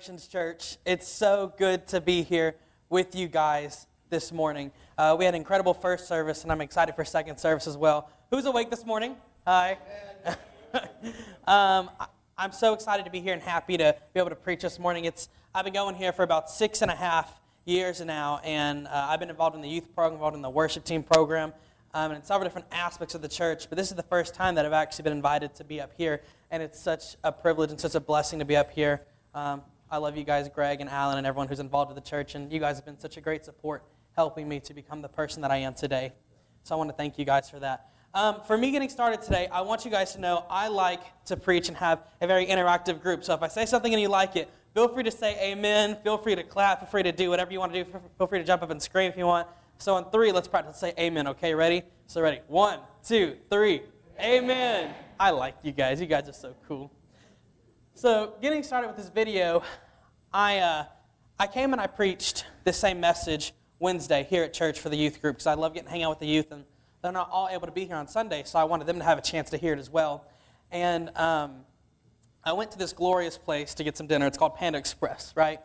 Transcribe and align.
Generations 0.00 0.28
Church. 0.28 0.76
It's 0.86 1.06
so 1.06 1.52
good 1.58 1.86
to 1.88 2.00
be 2.00 2.22
here 2.22 2.54
with 2.88 3.14
you 3.14 3.28
guys 3.28 3.86
this 4.08 4.32
morning. 4.32 4.72
Uh, 4.96 5.14
we 5.18 5.26
had 5.26 5.34
an 5.34 5.40
incredible 5.40 5.74
first 5.74 6.08
service, 6.08 6.42
and 6.42 6.50
I'm 6.50 6.62
excited 6.62 6.94
for 6.94 7.04
second 7.04 7.36
service 7.36 7.66
as 7.66 7.76
well. 7.76 8.08
Who's 8.30 8.46
awake 8.46 8.70
this 8.70 8.86
morning? 8.86 9.16
Hi. 9.46 9.76
um, 11.46 11.90
I'm 12.38 12.52
so 12.52 12.72
excited 12.72 13.04
to 13.04 13.10
be 13.10 13.20
here 13.20 13.34
and 13.34 13.42
happy 13.42 13.76
to 13.76 13.94
be 14.14 14.20
able 14.20 14.30
to 14.30 14.36
preach 14.36 14.62
this 14.62 14.78
morning. 14.78 15.04
It's 15.04 15.28
I've 15.54 15.64
been 15.64 15.74
going 15.74 15.96
here 15.96 16.12
for 16.12 16.22
about 16.22 16.48
six 16.48 16.80
and 16.80 16.90
a 16.90 16.96
half 16.96 17.38
years 17.66 18.00
now, 18.00 18.40
and 18.42 18.86
uh, 18.86 19.08
I've 19.10 19.20
been 19.20 19.28
involved 19.28 19.54
in 19.54 19.60
the 19.60 19.68
youth 19.68 19.94
program, 19.94 20.14
involved 20.14 20.36
in 20.36 20.40
the 20.40 20.48
worship 20.48 20.84
team 20.84 21.02
program, 21.02 21.52
um, 21.92 22.12
and 22.12 22.14
in 22.14 22.22
several 22.22 22.48
different 22.48 22.68
aspects 22.72 23.14
of 23.14 23.20
the 23.20 23.28
church. 23.28 23.68
But 23.68 23.76
this 23.76 23.90
is 23.90 23.96
the 23.96 24.04
first 24.04 24.34
time 24.34 24.54
that 24.54 24.64
I've 24.64 24.72
actually 24.72 25.02
been 25.02 25.12
invited 25.12 25.54
to 25.56 25.64
be 25.64 25.78
up 25.78 25.92
here, 25.98 26.22
and 26.50 26.62
it's 26.62 26.80
such 26.80 27.16
a 27.22 27.30
privilege 27.30 27.70
and 27.70 27.78
such 27.78 27.94
a 27.94 28.00
blessing 28.00 28.38
to 28.38 28.46
be 28.46 28.56
up 28.56 28.70
here. 28.70 29.02
Um, 29.34 29.60
I 29.92 29.96
love 29.96 30.16
you 30.16 30.22
guys, 30.22 30.48
Greg 30.48 30.80
and 30.80 30.88
Alan, 30.88 31.18
and 31.18 31.26
everyone 31.26 31.48
who's 31.48 31.58
involved 31.58 31.92
with 31.92 32.02
the 32.02 32.08
church. 32.08 32.36
And 32.36 32.52
you 32.52 32.60
guys 32.60 32.76
have 32.76 32.84
been 32.84 32.98
such 32.98 33.16
a 33.16 33.20
great 33.20 33.44
support 33.44 33.82
helping 34.14 34.48
me 34.48 34.60
to 34.60 34.72
become 34.72 35.02
the 35.02 35.08
person 35.08 35.42
that 35.42 35.50
I 35.50 35.56
am 35.56 35.74
today. 35.74 36.12
So 36.62 36.76
I 36.76 36.78
want 36.78 36.90
to 36.90 36.96
thank 36.96 37.18
you 37.18 37.24
guys 37.24 37.50
for 37.50 37.58
that. 37.58 37.86
Um, 38.14 38.40
for 38.46 38.56
me 38.56 38.70
getting 38.70 38.88
started 38.88 39.20
today, 39.20 39.48
I 39.50 39.62
want 39.62 39.84
you 39.84 39.90
guys 39.90 40.12
to 40.14 40.20
know 40.20 40.44
I 40.48 40.68
like 40.68 41.02
to 41.24 41.36
preach 41.36 41.68
and 41.68 41.76
have 41.76 42.04
a 42.20 42.26
very 42.28 42.46
interactive 42.46 43.02
group. 43.02 43.24
So 43.24 43.34
if 43.34 43.42
I 43.42 43.48
say 43.48 43.66
something 43.66 43.92
and 43.92 44.00
you 44.00 44.08
like 44.08 44.36
it, 44.36 44.48
feel 44.74 44.86
free 44.88 45.02
to 45.02 45.10
say 45.10 45.52
amen. 45.52 45.98
Feel 46.04 46.18
free 46.18 46.36
to 46.36 46.44
clap. 46.44 46.80
Feel 46.80 46.88
free 46.88 47.02
to 47.02 47.12
do 47.12 47.28
whatever 47.30 47.52
you 47.52 47.58
want 47.58 47.72
to 47.72 47.84
do. 47.84 47.90
Feel 48.18 48.26
free 48.28 48.38
to 48.38 48.44
jump 48.44 48.62
up 48.62 48.70
and 48.70 48.80
scream 48.80 49.10
if 49.10 49.16
you 49.16 49.26
want. 49.26 49.48
So 49.78 49.94
on 49.94 50.10
three, 50.10 50.30
let's 50.30 50.46
practice. 50.46 50.78
Say 50.78 50.92
amen. 50.98 51.26
Okay, 51.28 51.52
ready? 51.52 51.82
So 52.06 52.20
ready. 52.20 52.40
One, 52.46 52.78
two, 53.04 53.36
three. 53.48 53.82
Amen. 54.20 54.94
I 55.18 55.30
like 55.30 55.56
you 55.62 55.72
guys. 55.72 56.00
You 56.00 56.06
guys 56.06 56.28
are 56.28 56.32
so 56.32 56.54
cool. 56.68 56.92
So, 58.00 58.32
getting 58.40 58.62
started 58.62 58.86
with 58.86 58.96
this 58.96 59.10
video, 59.10 59.62
I, 60.32 60.56
uh, 60.56 60.84
I 61.38 61.46
came 61.46 61.74
and 61.74 61.82
I 61.82 61.86
preached 61.86 62.46
this 62.64 62.78
same 62.78 62.98
message 62.98 63.52
Wednesday 63.78 64.26
here 64.30 64.42
at 64.42 64.54
church 64.54 64.80
for 64.80 64.88
the 64.88 64.96
youth 64.96 65.20
group 65.20 65.34
because 65.34 65.46
I 65.46 65.52
love 65.52 65.74
getting 65.74 65.88
to 65.88 65.90
hang 65.90 66.02
out 66.04 66.08
with 66.08 66.20
the 66.20 66.26
youth, 66.26 66.50
and 66.50 66.64
they're 67.02 67.12
not 67.12 67.28
all 67.30 67.50
able 67.50 67.66
to 67.66 67.72
be 67.72 67.84
here 67.84 67.96
on 67.96 68.08
Sunday, 68.08 68.42
so 68.46 68.58
I 68.58 68.64
wanted 68.64 68.86
them 68.86 68.96
to 69.00 69.04
have 69.04 69.18
a 69.18 69.20
chance 69.20 69.50
to 69.50 69.58
hear 69.58 69.74
it 69.74 69.78
as 69.78 69.90
well. 69.90 70.24
And 70.70 71.14
um, 71.14 71.56
I 72.42 72.54
went 72.54 72.70
to 72.70 72.78
this 72.78 72.94
glorious 72.94 73.36
place 73.36 73.74
to 73.74 73.84
get 73.84 73.98
some 73.98 74.06
dinner. 74.06 74.26
It's 74.26 74.38
called 74.38 74.54
Panda 74.54 74.78
Express, 74.78 75.34
right? 75.36 75.60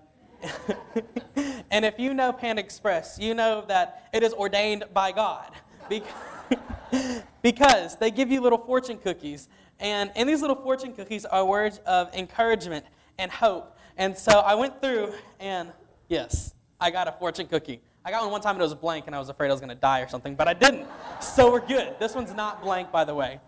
and 1.72 1.86
if 1.86 1.98
you 2.00 2.14
know 2.14 2.34
Panda 2.34 2.62
Express, 2.62 3.18
you 3.18 3.34
know 3.34 3.64
that 3.70 4.10
it 4.14 4.24
is 4.24 4.34
ordained 4.34 4.84
by 4.94 5.14
God 5.14 5.54
because, 5.88 7.24
because 7.42 7.96
they 7.96 8.12
give 8.12 8.30
you 8.30 8.42
little 8.42 8.58
fortune 8.58 8.98
cookies 8.98 9.48
and 9.80 10.12
in 10.16 10.28
these 10.28 10.42
little 10.42 10.56
fortune 10.56 10.94
cookies 10.94 11.26
are 11.26 11.46
words 11.46 11.80
of 11.86 12.14
encouragement 12.14 12.86
and 13.18 13.32
hope. 13.32 13.78
And 13.98 14.18
so 14.18 14.40
I 14.40 14.56
went 14.56 14.82
through, 14.82 15.14
and 15.40 15.72
yes, 16.10 16.54
I 16.80 16.92
got 16.92 17.08
a 17.08 17.12
fortune 17.14 17.48
cookie. 17.48 17.82
I 18.04 18.12
got 18.12 18.22
one 18.22 18.32
one 18.32 18.42
time 18.42 18.56
and 18.56 18.62
it 18.62 18.64
was 18.64 18.76
blank, 18.76 19.08
and 19.08 19.16
I 19.16 19.20
was 19.20 19.30
afraid 19.30 19.48
I 19.48 19.52
was 19.52 19.62
going 19.62 19.70
to 19.70 19.76
die 19.76 20.02
or 20.02 20.08
something, 20.08 20.36
but 20.36 20.48
I 20.48 20.54
didn't. 20.54 20.88
So 21.22 21.52
we're 21.52 21.66
good. 21.66 21.96
This 22.00 22.14
one's 22.14 22.34
not 22.34 22.62
blank, 22.62 22.92
by 22.92 23.04
the 23.04 23.16
way. 23.16 23.40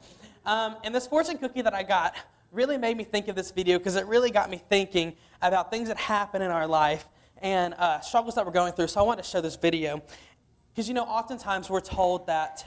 Um, 0.45 0.77
and 0.83 0.95
this 0.95 1.05
fortune 1.05 1.37
cookie 1.37 1.61
that 1.61 1.73
I 1.73 1.83
got 1.83 2.15
really 2.51 2.77
made 2.77 2.97
me 2.97 3.03
think 3.03 3.27
of 3.27 3.35
this 3.35 3.51
video 3.51 3.77
because 3.77 3.95
it 3.95 4.05
really 4.07 4.31
got 4.31 4.49
me 4.49 4.61
thinking 4.69 5.13
about 5.41 5.69
things 5.69 5.89
that 5.89 5.97
happen 5.97 6.41
in 6.41 6.49
our 6.49 6.65
life 6.65 7.07
and 7.41 7.73
uh, 7.75 7.99
struggles 7.99 8.35
that 8.35 8.45
we're 8.45 8.51
going 8.51 8.73
through. 8.73 8.87
So 8.87 8.99
I 8.99 9.03
wanted 9.03 9.23
to 9.23 9.29
show 9.29 9.41
this 9.41 9.57
video 9.57 10.01
because, 10.73 10.87
you 10.87 10.93
know, 10.93 11.03
oftentimes 11.03 11.69
we're 11.69 11.81
told 11.81 12.27
that 12.27 12.65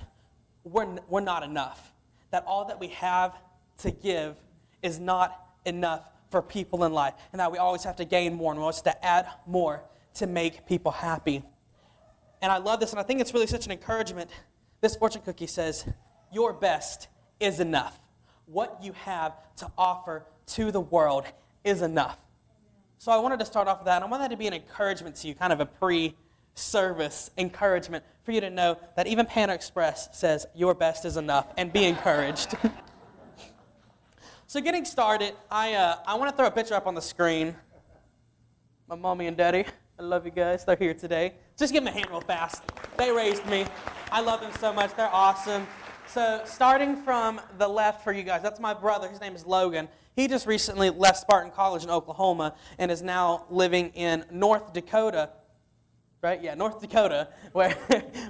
we're, 0.63 0.87
we're 1.09 1.21
not 1.21 1.43
enough, 1.43 1.93
that 2.31 2.45
all 2.47 2.67
that 2.67 2.79
we 2.79 2.89
have 2.89 3.35
to 3.83 3.91
give 3.91 4.37
is 4.83 4.99
not 4.99 5.37
enough 5.65 6.09
for 6.31 6.43
people 6.43 6.85
in 6.85 6.93
life, 6.93 7.15
and 7.33 7.41
that 7.41 7.51
we 7.51 7.59
always 7.59 7.85
have 7.85 7.97
to 7.97 8.05
gain 8.05 8.35
more 8.35 8.53
and 8.53 8.61
we 8.61 8.63
always 8.63 8.77
have 8.77 8.95
to 8.95 9.05
add 9.05 9.27
more 9.47 9.83
to 10.15 10.27
make 10.27 10.67
people 10.67 10.93
happy. 10.93 11.43
And 12.41 12.51
I 12.51 12.59
love 12.59 12.81
this, 12.81 12.91
and 12.91 13.01
I 13.01 13.03
think 13.03 13.21
it's 13.21 13.35
really 13.35 13.47
such 13.47 13.67
an 13.67 13.73
encouragement. 13.73 14.31
This 14.81 14.97
fortune 14.97 15.23
cookie 15.23 15.47
says, 15.47 15.87
Your 16.33 16.53
best 16.53 17.09
is 17.39 17.61
enough. 17.61 17.99
What 18.47 18.79
you 18.83 18.93
have 18.93 19.35
to 19.57 19.71
offer 19.77 20.25
to 20.47 20.73
the 20.73 20.81
world 20.81 21.25
is 21.65 21.83
enough. 21.83 22.19
So 22.99 23.13
I 23.13 23.19
wanted 23.19 23.39
to 23.41 23.47
start 23.47 23.69
off 23.69 23.79
with 23.79 23.87
that, 23.87 23.97
and 23.97 24.05
I 24.05 24.09
want 24.09 24.23
that 24.23 24.31
to 24.31 24.37
be 24.37 24.47
an 24.47 24.55
encouragement 24.55 25.17
to 25.17 25.29
you, 25.29 25.35
kind 25.35 25.53
of 25.53 25.61
a 25.61 25.67
pre 25.67 26.15
service 26.55 27.31
encouragement 27.39 28.05
for 28.25 28.33
you 28.33 28.41
to 28.41 28.51
know 28.51 28.79
that 28.97 29.07
even 29.07 29.27
Panda 29.27 29.55
Express 29.55 30.09
says, 30.13 30.47
Your 30.55 30.75
best 30.75 31.05
is 31.05 31.17
enough, 31.17 31.47
and 31.57 31.73
be 31.73 31.85
encouraged. 31.85 32.57
So 34.51 34.61
getting 34.61 34.85
started, 34.85 35.35
I, 35.49 35.75
uh, 35.75 35.99
I 36.05 36.17
want 36.17 36.29
to 36.29 36.37
throw 36.37 36.49
a 36.49 36.51
picture 36.51 36.75
up 36.75 36.89
on 36.89 36.97
the 36.97 37.01
screen. 37.01 37.55
My 38.89 38.97
mommy 38.97 39.29
and 39.29 39.37
daddy, 39.37 39.65
I 39.97 40.03
love 40.03 40.25
you 40.25 40.33
guys. 40.33 40.65
They're 40.65 40.75
here 40.75 40.93
today. 40.93 41.35
Just 41.57 41.73
give 41.73 41.85
them 41.85 41.95
a 41.95 41.97
hand 41.97 42.11
real 42.11 42.21
fast. 42.21 42.65
They 42.99 43.13
raised 43.13 43.47
me. 43.47 43.65
I 44.11 44.21
love 44.21 44.41
them 44.41 44.51
so 44.59 44.73
much. 44.73 44.93
They're 44.97 45.09
awesome. 45.15 45.69
So, 46.09 46.43
starting 46.47 46.97
from 46.97 47.41
the 47.59 47.69
left 47.69 48.03
for 48.03 48.13
you 48.13 48.25
guys, 48.25 48.43
that's 48.43 48.59
my 48.59 48.75
brother. 48.75 49.09
His 49.09 49.21
name 49.21 49.37
is 49.37 49.47
Logan. 49.47 49.87
He 50.17 50.27
just 50.27 50.49
recently 50.49 50.91
left 50.91 51.19
Spartan 51.19 51.53
College 51.53 51.85
in 51.85 51.91
Oklahoma 51.91 52.57
and 52.77 52.91
is 52.91 53.03
now 53.03 53.45
living 53.51 53.91
in 53.91 54.25
North 54.33 54.73
Dakota, 54.73 55.31
right? 56.23 56.43
Yeah, 56.43 56.57
North 56.57 56.81
Dakota, 56.81 57.29
where, 57.53 57.75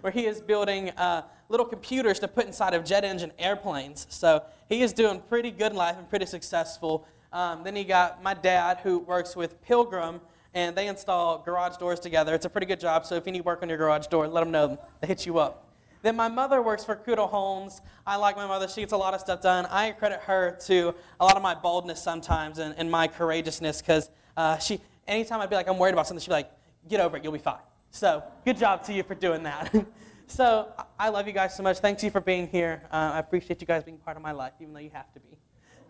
where 0.02 0.12
he 0.12 0.26
is 0.26 0.42
building 0.42 0.90
uh, 0.90 1.22
little 1.50 1.66
computers 1.66 2.18
to 2.20 2.28
put 2.28 2.46
inside 2.46 2.72
of 2.72 2.84
jet 2.84 3.04
engine 3.04 3.32
airplanes. 3.38 4.06
So, 4.08 4.42
he 4.70 4.82
is 4.82 4.92
doing 4.92 5.20
pretty 5.28 5.50
good 5.50 5.72
in 5.72 5.76
life 5.76 5.96
and 5.98 6.08
pretty 6.08 6.26
successful. 6.26 7.06
Um, 7.32 7.64
then 7.64 7.76
he 7.76 7.84
got 7.84 8.22
my 8.22 8.34
dad, 8.34 8.78
who 8.82 9.00
works 9.00 9.36
with 9.36 9.60
Pilgrim, 9.62 10.20
and 10.54 10.76
they 10.76 10.88
install 10.88 11.42
garage 11.42 11.76
doors 11.76 12.00
together. 12.00 12.34
It's 12.34 12.44
a 12.44 12.50
pretty 12.50 12.66
good 12.66 12.80
job, 12.80 13.04
so 13.04 13.16
if 13.16 13.26
you 13.26 13.32
need 13.32 13.44
work 13.44 13.62
on 13.62 13.68
your 13.68 13.78
garage 13.78 14.06
door, 14.06 14.26
let 14.26 14.40
them 14.40 14.50
know. 14.50 14.78
They 15.00 15.08
hit 15.08 15.26
you 15.26 15.38
up. 15.38 15.66
Then 16.02 16.16
my 16.16 16.28
mother 16.28 16.62
works 16.62 16.84
for 16.84 16.96
Kudo 16.96 17.28
Homes. 17.28 17.82
I 18.06 18.16
like 18.16 18.36
my 18.36 18.46
mother. 18.46 18.66
She 18.68 18.80
gets 18.80 18.92
a 18.92 18.96
lot 18.96 19.12
of 19.12 19.20
stuff 19.20 19.42
done. 19.42 19.66
I 19.66 19.90
credit 19.90 20.20
her 20.20 20.56
to 20.66 20.94
a 21.20 21.24
lot 21.24 21.36
of 21.36 21.42
my 21.42 21.54
boldness 21.54 22.02
sometimes 22.02 22.58
and, 22.58 22.74
and 22.78 22.90
my 22.90 23.06
courageousness 23.06 23.82
because 23.82 24.08
uh, 24.36 24.56
she, 24.58 24.80
anytime 25.06 25.40
I'd 25.40 25.50
be 25.50 25.56
like, 25.56 25.68
I'm 25.68 25.78
worried 25.78 25.92
about 25.92 26.06
something, 26.06 26.22
she'd 26.22 26.30
be 26.30 26.34
like, 26.34 26.50
get 26.88 27.00
over 27.00 27.16
it, 27.16 27.24
you'll 27.24 27.34
be 27.34 27.38
fine. 27.38 27.58
So 27.90 28.22
good 28.44 28.56
job 28.56 28.82
to 28.84 28.92
you 28.94 29.02
for 29.02 29.14
doing 29.14 29.42
that. 29.42 29.74
so 30.30 30.68
I 30.98 31.08
love 31.08 31.26
you 31.26 31.32
guys 31.32 31.56
so 31.56 31.62
much. 31.62 31.78
Thank 31.78 32.02
you 32.02 32.10
for 32.10 32.20
being 32.20 32.46
here. 32.46 32.82
Uh, 32.92 33.12
I 33.14 33.18
appreciate 33.18 33.60
you 33.60 33.66
guys 33.66 33.82
being 33.82 33.98
part 33.98 34.16
of 34.16 34.22
my 34.22 34.32
life, 34.32 34.52
even 34.60 34.72
though 34.72 34.80
you 34.80 34.90
have 34.90 35.12
to 35.12 35.20
be. 35.20 35.38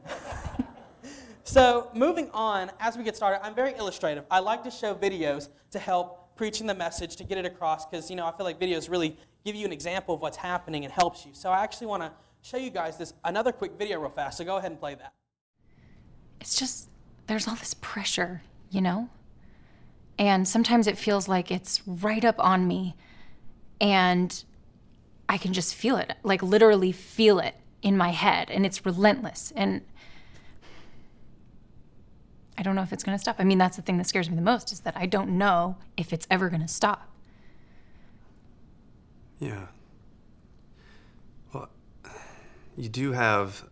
so 1.45 1.91
moving 1.95 2.31
on, 2.33 2.71
as 2.81 2.97
we 2.97 3.05
get 3.05 3.17
started, 3.17 3.45
I'm 3.45 3.55
very 3.55 3.75
illustrative. 3.77 4.25
I 4.31 4.41
like 4.41 4.65
to 4.65 4.71
show 4.71 4.95
videos 4.95 5.49
to 5.73 5.79
help 5.79 6.37
preaching 6.37 6.67
the 6.67 6.75
message 6.75 7.17
to 7.17 7.25
get 7.25 7.37
it 7.37 7.45
across 7.45 7.85
because 7.85 8.09
you 8.09 8.17
know 8.17 8.27
I 8.27 8.33
feel 8.35 8.47
like 8.47 8.59
videos 8.59 8.91
really 8.91 9.17
give 9.45 9.55
you 9.55 9.67
an 9.67 9.73
example 9.73 10.15
of 10.15 10.23
what's 10.23 10.39
happening 10.39 10.85
and 10.85 10.93
helps 10.93 11.27
you. 11.27 11.33
So 11.35 11.51
I 11.51 11.63
actually 11.63 11.89
want 11.89 12.03
to 12.03 12.13
show 12.41 12.57
you 12.57 12.71
guys 12.71 12.97
this 12.97 13.13
another 13.25 13.53
quick 13.53 13.73
video 13.79 14.01
real 14.01 14.11
fast. 14.11 14.39
So 14.39 14.45
go 14.45 14.57
ahead 14.57 14.71
and 14.71 14.81
play 14.81 14.95
that. 14.95 15.13
It's 16.41 16.59
just 16.59 16.89
there's 17.27 17.47
all 17.47 17.57
this 17.57 17.75
pressure, 17.75 18.43
you 18.71 18.81
know? 18.81 19.11
And 20.19 20.49
sometimes 20.49 20.87
it 20.87 20.97
feels 20.97 21.29
like 21.29 21.51
it's 21.51 21.87
right 21.87 22.25
up 22.25 22.37
on 22.39 22.67
me 22.67 22.97
and 23.81 24.45
I 25.29 25.39
can 25.39 25.53
just 25.53 25.75
feel 25.75 25.97
it, 25.97 26.15
like 26.23 26.43
literally 26.43 26.93
feel 26.93 27.39
it 27.39 27.55
in 27.83 27.97
my 27.97 28.11
head 28.11 28.51
and 28.51 28.67
it's 28.67 28.85
relentless 28.85 29.53
and 29.57 29.83
I 32.59 32.63
don't 32.63 32.77
know 32.77 32.83
if 32.83 32.93
it's 32.93 33.03
going 33.03 33.17
to 33.17 33.21
stop. 33.21 33.37
I 33.39 33.45
mean, 33.45 33.57
that's 33.57 33.77
the 33.77 33.83
thing 33.83 33.97
that 33.97 34.07
scares 34.07 34.29
me 34.29 34.37
the 34.37 34.43
most 34.43 34.71
is 34.71 34.81
that 34.81 34.95
I 34.95 35.07
don't 35.07 35.39
know 35.39 35.77
if 35.97 36.13
it's 36.13 36.27
ever 36.31 36.51
going 36.51 36.61
to 36.61 36.69
stop. 36.69 37.09
Yeah. 39.39 39.69
Well, 41.55 41.71
you 42.77 42.91
do 42.91 43.13
have 43.13 43.65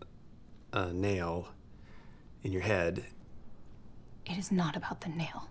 a 0.72 0.90
nail 0.90 1.48
in 2.42 2.52
your 2.52 2.62
head. 2.62 3.04
It 4.24 4.38
is 4.38 4.50
not 4.50 4.74
about 4.74 5.02
the 5.02 5.10
nail. 5.10 5.50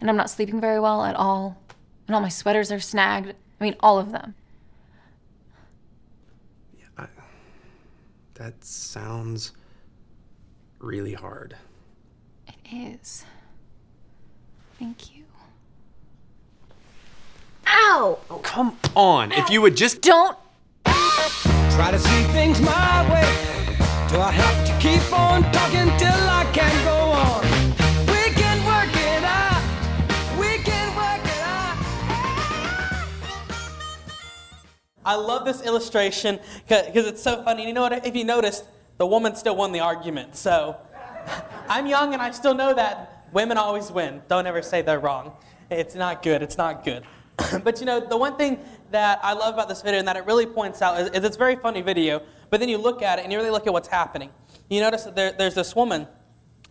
And 0.00 0.08
I'm 0.08 0.16
not 0.16 0.30
sleeping 0.30 0.60
very 0.60 0.80
well 0.80 1.04
at 1.04 1.16
all. 1.16 1.60
And 2.06 2.14
all 2.14 2.20
my 2.20 2.28
sweaters 2.28 2.70
are 2.72 2.80
snagged. 2.80 3.34
I 3.60 3.64
mean, 3.64 3.76
all 3.80 3.98
of 3.98 4.12
them. 4.12 4.34
That 8.38 8.64
sounds 8.64 9.50
really 10.78 11.12
hard. 11.12 11.56
It 12.46 12.54
is. 12.72 13.24
Thank 14.78 15.12
you. 15.16 15.24
Ow! 17.66 18.20
Oh, 18.30 18.38
come 18.38 18.78
on. 18.94 19.32
Ow. 19.32 19.36
If 19.36 19.50
you 19.50 19.60
would 19.60 19.76
just. 19.76 20.02
Don't. 20.02 20.38
Try 20.84 21.90
to 21.90 21.98
see 21.98 22.22
things 22.32 22.60
my 22.60 23.02
way. 23.12 23.76
Do 24.08 24.20
I 24.20 24.30
have 24.30 24.66
to 24.68 24.72
keep 24.78 25.12
on 25.12 25.42
talking 25.50 25.90
till 25.98 26.08
I 26.08 26.48
can 26.52 26.84
go 26.84 26.97
I 35.08 35.14
love 35.14 35.46
this 35.46 35.62
illustration 35.62 36.38
because 36.68 37.06
it's 37.06 37.22
so 37.22 37.42
funny. 37.42 37.66
You 37.66 37.72
know 37.72 37.80
what? 37.80 38.06
If 38.06 38.14
you 38.14 38.24
noticed, 38.24 38.62
the 38.98 39.06
woman 39.06 39.34
still 39.36 39.56
won 39.56 39.72
the 39.72 39.80
argument. 39.80 40.36
So 40.36 40.76
I'm 41.68 41.86
young 41.86 42.12
and 42.12 42.20
I 42.20 42.30
still 42.30 42.52
know 42.52 42.74
that 42.74 43.26
women 43.32 43.56
always 43.56 43.90
win. 43.90 44.20
Don't 44.28 44.46
ever 44.46 44.60
say 44.60 44.82
they're 44.82 45.00
wrong. 45.00 45.32
It's 45.70 45.94
not 45.94 46.22
good. 46.22 46.42
It's 46.42 46.58
not 46.58 46.84
good. 46.84 47.04
but 47.64 47.80
you 47.80 47.86
know, 47.86 48.00
the 48.00 48.18
one 48.18 48.36
thing 48.36 48.58
that 48.90 49.18
I 49.22 49.32
love 49.32 49.54
about 49.54 49.70
this 49.70 49.80
video 49.80 49.98
and 49.98 50.08
that 50.08 50.16
it 50.16 50.26
really 50.26 50.44
points 50.44 50.82
out 50.82 51.00
is, 51.00 51.08
is, 51.08 51.24
it's 51.24 51.36
a 51.36 51.38
very 51.38 51.56
funny 51.56 51.80
video, 51.80 52.20
but 52.50 52.60
then 52.60 52.68
you 52.68 52.76
look 52.76 53.00
at 53.00 53.18
it 53.18 53.22
and 53.22 53.32
you 53.32 53.38
really 53.38 53.50
look 53.50 53.66
at 53.66 53.72
what's 53.72 53.88
happening. 53.88 54.28
You 54.68 54.82
notice 54.82 55.04
that 55.04 55.16
there, 55.16 55.32
there's 55.32 55.54
this 55.54 55.74
woman, 55.74 56.06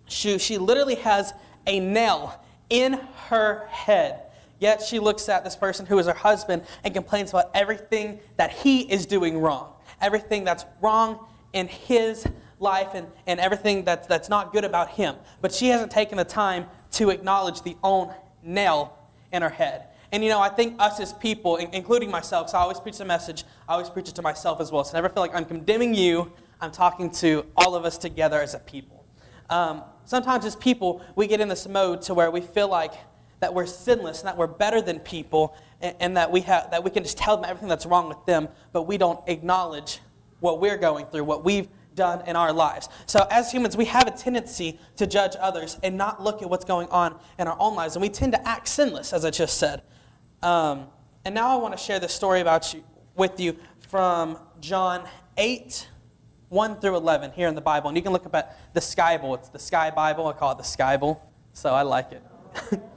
she, 0.08 0.38
she 0.38 0.60
literally 0.60 0.96
has 0.96 1.34
a 1.66 1.80
nail 1.80 2.40
in 2.70 3.00
her 3.30 3.66
head. 3.72 4.27
Yet 4.60 4.82
she 4.82 5.00
looks 5.00 5.30
at 5.30 5.44
this 5.44 5.56
person 5.56 5.86
who 5.86 6.00
is 6.00 6.08
her 6.08 6.14
husband 6.14 6.64
and 6.84 6.94
complains 6.94 7.30
about 7.32 7.52
everything 7.54 8.20
that 8.38 8.52
he 8.52 8.82
is 8.92 9.06
doing 9.06 9.40
wrong, 9.40 9.74
everything 10.02 10.44
that's 10.44 10.66
wrong 10.82 11.28
in 11.54 11.68
his 11.68 12.26
life 12.60 12.90
and, 12.94 13.08
and 13.28 13.40
everything 13.40 13.84
that's, 13.84 14.08
that's 14.08 14.30
not 14.30 14.52
good 14.52 14.64
about 14.64 14.90
him. 14.90 15.16
But 15.42 15.54
she 15.54 15.68
hasn't 15.68 15.92
taken 15.92 16.18
the 16.18 16.26
time 16.26 16.66
to 16.94 17.10
acknowledge 17.10 17.62
the 17.62 17.78
own 17.84 18.14
nail 18.42 18.98
in 19.32 19.42
her 19.42 19.50
head. 19.50 19.88
And 20.12 20.24
you 20.24 20.30
know, 20.30 20.40
I 20.40 20.50
think 20.50 20.82
us 20.82 21.00
as 21.00 21.14
people, 21.14 21.58
including 21.58 22.10
myself, 22.10 22.50
so 22.50 22.58
I 22.58 22.62
always 22.62 22.80
preach 22.80 22.98
the 22.98 23.06
message, 23.06 23.44
I 23.68 23.74
always 23.74 23.90
preach 23.90 24.08
it 24.08 24.16
to 24.16 24.22
myself 24.22 24.62
as 24.62 24.72
well. 24.72 24.84
So 24.84 24.94
I 24.94 25.02
never 25.02 25.10
feel 25.10 25.22
like 25.22 25.36
I'm 25.36 25.46
condemning 25.46 25.94
you, 25.94 26.32
I'm 26.62 26.72
talking 26.72 27.12
to 27.12 27.46
all 27.56 27.76
of 27.76 27.86
us 27.86 27.98
together 27.98 28.42
as 28.42 28.54
a 28.54 28.60
people. 28.60 29.06
Um, 29.50 29.84
sometimes 30.06 30.46
as 30.46 30.56
people, 30.56 31.02
we 31.16 31.28
get 31.28 31.42
in 31.42 31.50
this 31.50 31.68
mode 31.68 32.02
to 32.04 32.14
where 32.14 32.32
we 32.32 32.42
feel 32.42 32.70
like 32.70 32.94
that 33.40 33.54
we're 33.54 33.66
sinless 33.66 34.20
and 34.20 34.28
that 34.28 34.38
we're 34.38 34.48
better 34.48 34.82
than 34.82 35.00
people 35.00 35.56
and, 35.82 35.96
and 36.00 36.18
that, 36.18 36.32
we 36.32 36.42
have, 36.42 36.72
that 36.72 36.84
we 36.84 36.90
can 36.90 37.04
just 37.04 37.18
tell 37.18 37.36
them 37.36 37.46
everything 37.46 37.70
that's 37.70 37.86
wrong 37.86 38.10
with 38.10 38.26
them, 38.26 38.50
but 38.72 38.84
we 38.84 38.98
don't 38.98 39.20
acknowledge 39.28 40.00
what 40.40 40.60
we're 40.60 40.78
going 40.78 41.06
through, 41.08 41.24
what 41.24 41.44
we've 41.44 41.68
done 41.96 42.26
in 42.28 42.36
our 42.36 42.54
lives. 42.54 42.88
So, 43.08 43.28
as 43.30 43.52
humans, 43.52 43.76
we 43.76 43.86
have 43.86 44.08
a 44.08 44.12
tendency 44.12 44.80
to 44.98 45.08
judge 45.08 45.36
others 45.40 45.78
and 45.84 45.98
not 45.98 46.24
look 46.24 46.42
at 46.42 46.50
what's 46.50 46.66
going 46.66 46.88
on 46.90 47.20
in 47.40 47.48
our 47.48 47.58
own 47.60 47.76
lives. 47.76 47.96
And 47.96 48.02
we 48.02 48.10
tend 48.10 48.34
to 48.34 48.48
act 48.48 48.68
sinless, 48.68 49.14
as 49.14 49.26
I 49.26 49.32
just 49.32 49.58
said. 49.58 49.82
Um, 50.42 50.88
and 51.26 51.36
now 51.36 51.50
I 51.50 51.56
want 51.56 51.76
to 51.76 51.84
share 51.84 52.00
this 52.00 52.14
story 52.14 52.40
about 52.40 52.74
you, 52.74 52.84
with 53.16 53.40
you 53.40 53.58
from 53.90 54.38
John 54.62 55.08
8, 55.38 55.88
1 56.50 56.80
through 56.80 56.96
11 56.96 57.32
here 57.32 57.48
in 57.48 57.56
the 57.56 57.62
Bible. 57.62 57.90
And 57.90 57.98
you 57.98 58.04
can 58.04 58.14
look 58.14 58.26
up 58.26 58.36
at 58.36 58.58
the 58.74 58.82
Sky 58.82 59.20
It's 59.22 59.50
the 59.50 59.60
Sky 59.60 59.92
Bible. 59.92 60.28
I 60.28 60.34
call 60.34 60.52
it 60.54 60.58
the 60.58 60.64
Sky 60.64 60.98
so 61.54 61.74
I 61.74 61.82
like 61.82 62.12
it. 62.12 62.24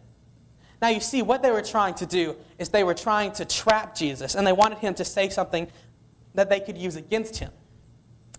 Now, 0.81 0.89
you 0.89 0.99
see, 0.99 1.21
what 1.21 1.43
they 1.43 1.51
were 1.51 1.61
trying 1.61 1.93
to 1.95 2.05
do 2.05 2.35
is 2.57 2.69
they 2.69 2.83
were 2.83 2.95
trying 2.95 3.33
to 3.33 3.45
trap 3.45 3.95
Jesus, 3.95 4.33
and 4.35 4.45
they 4.47 4.51
wanted 4.51 4.79
him 4.79 4.93
to 4.95 5.05
say 5.05 5.29
something 5.29 5.67
that 6.33 6.49
they 6.49 6.59
could 6.59 6.77
use 6.77 6.95
against 6.95 7.37
him. 7.37 7.51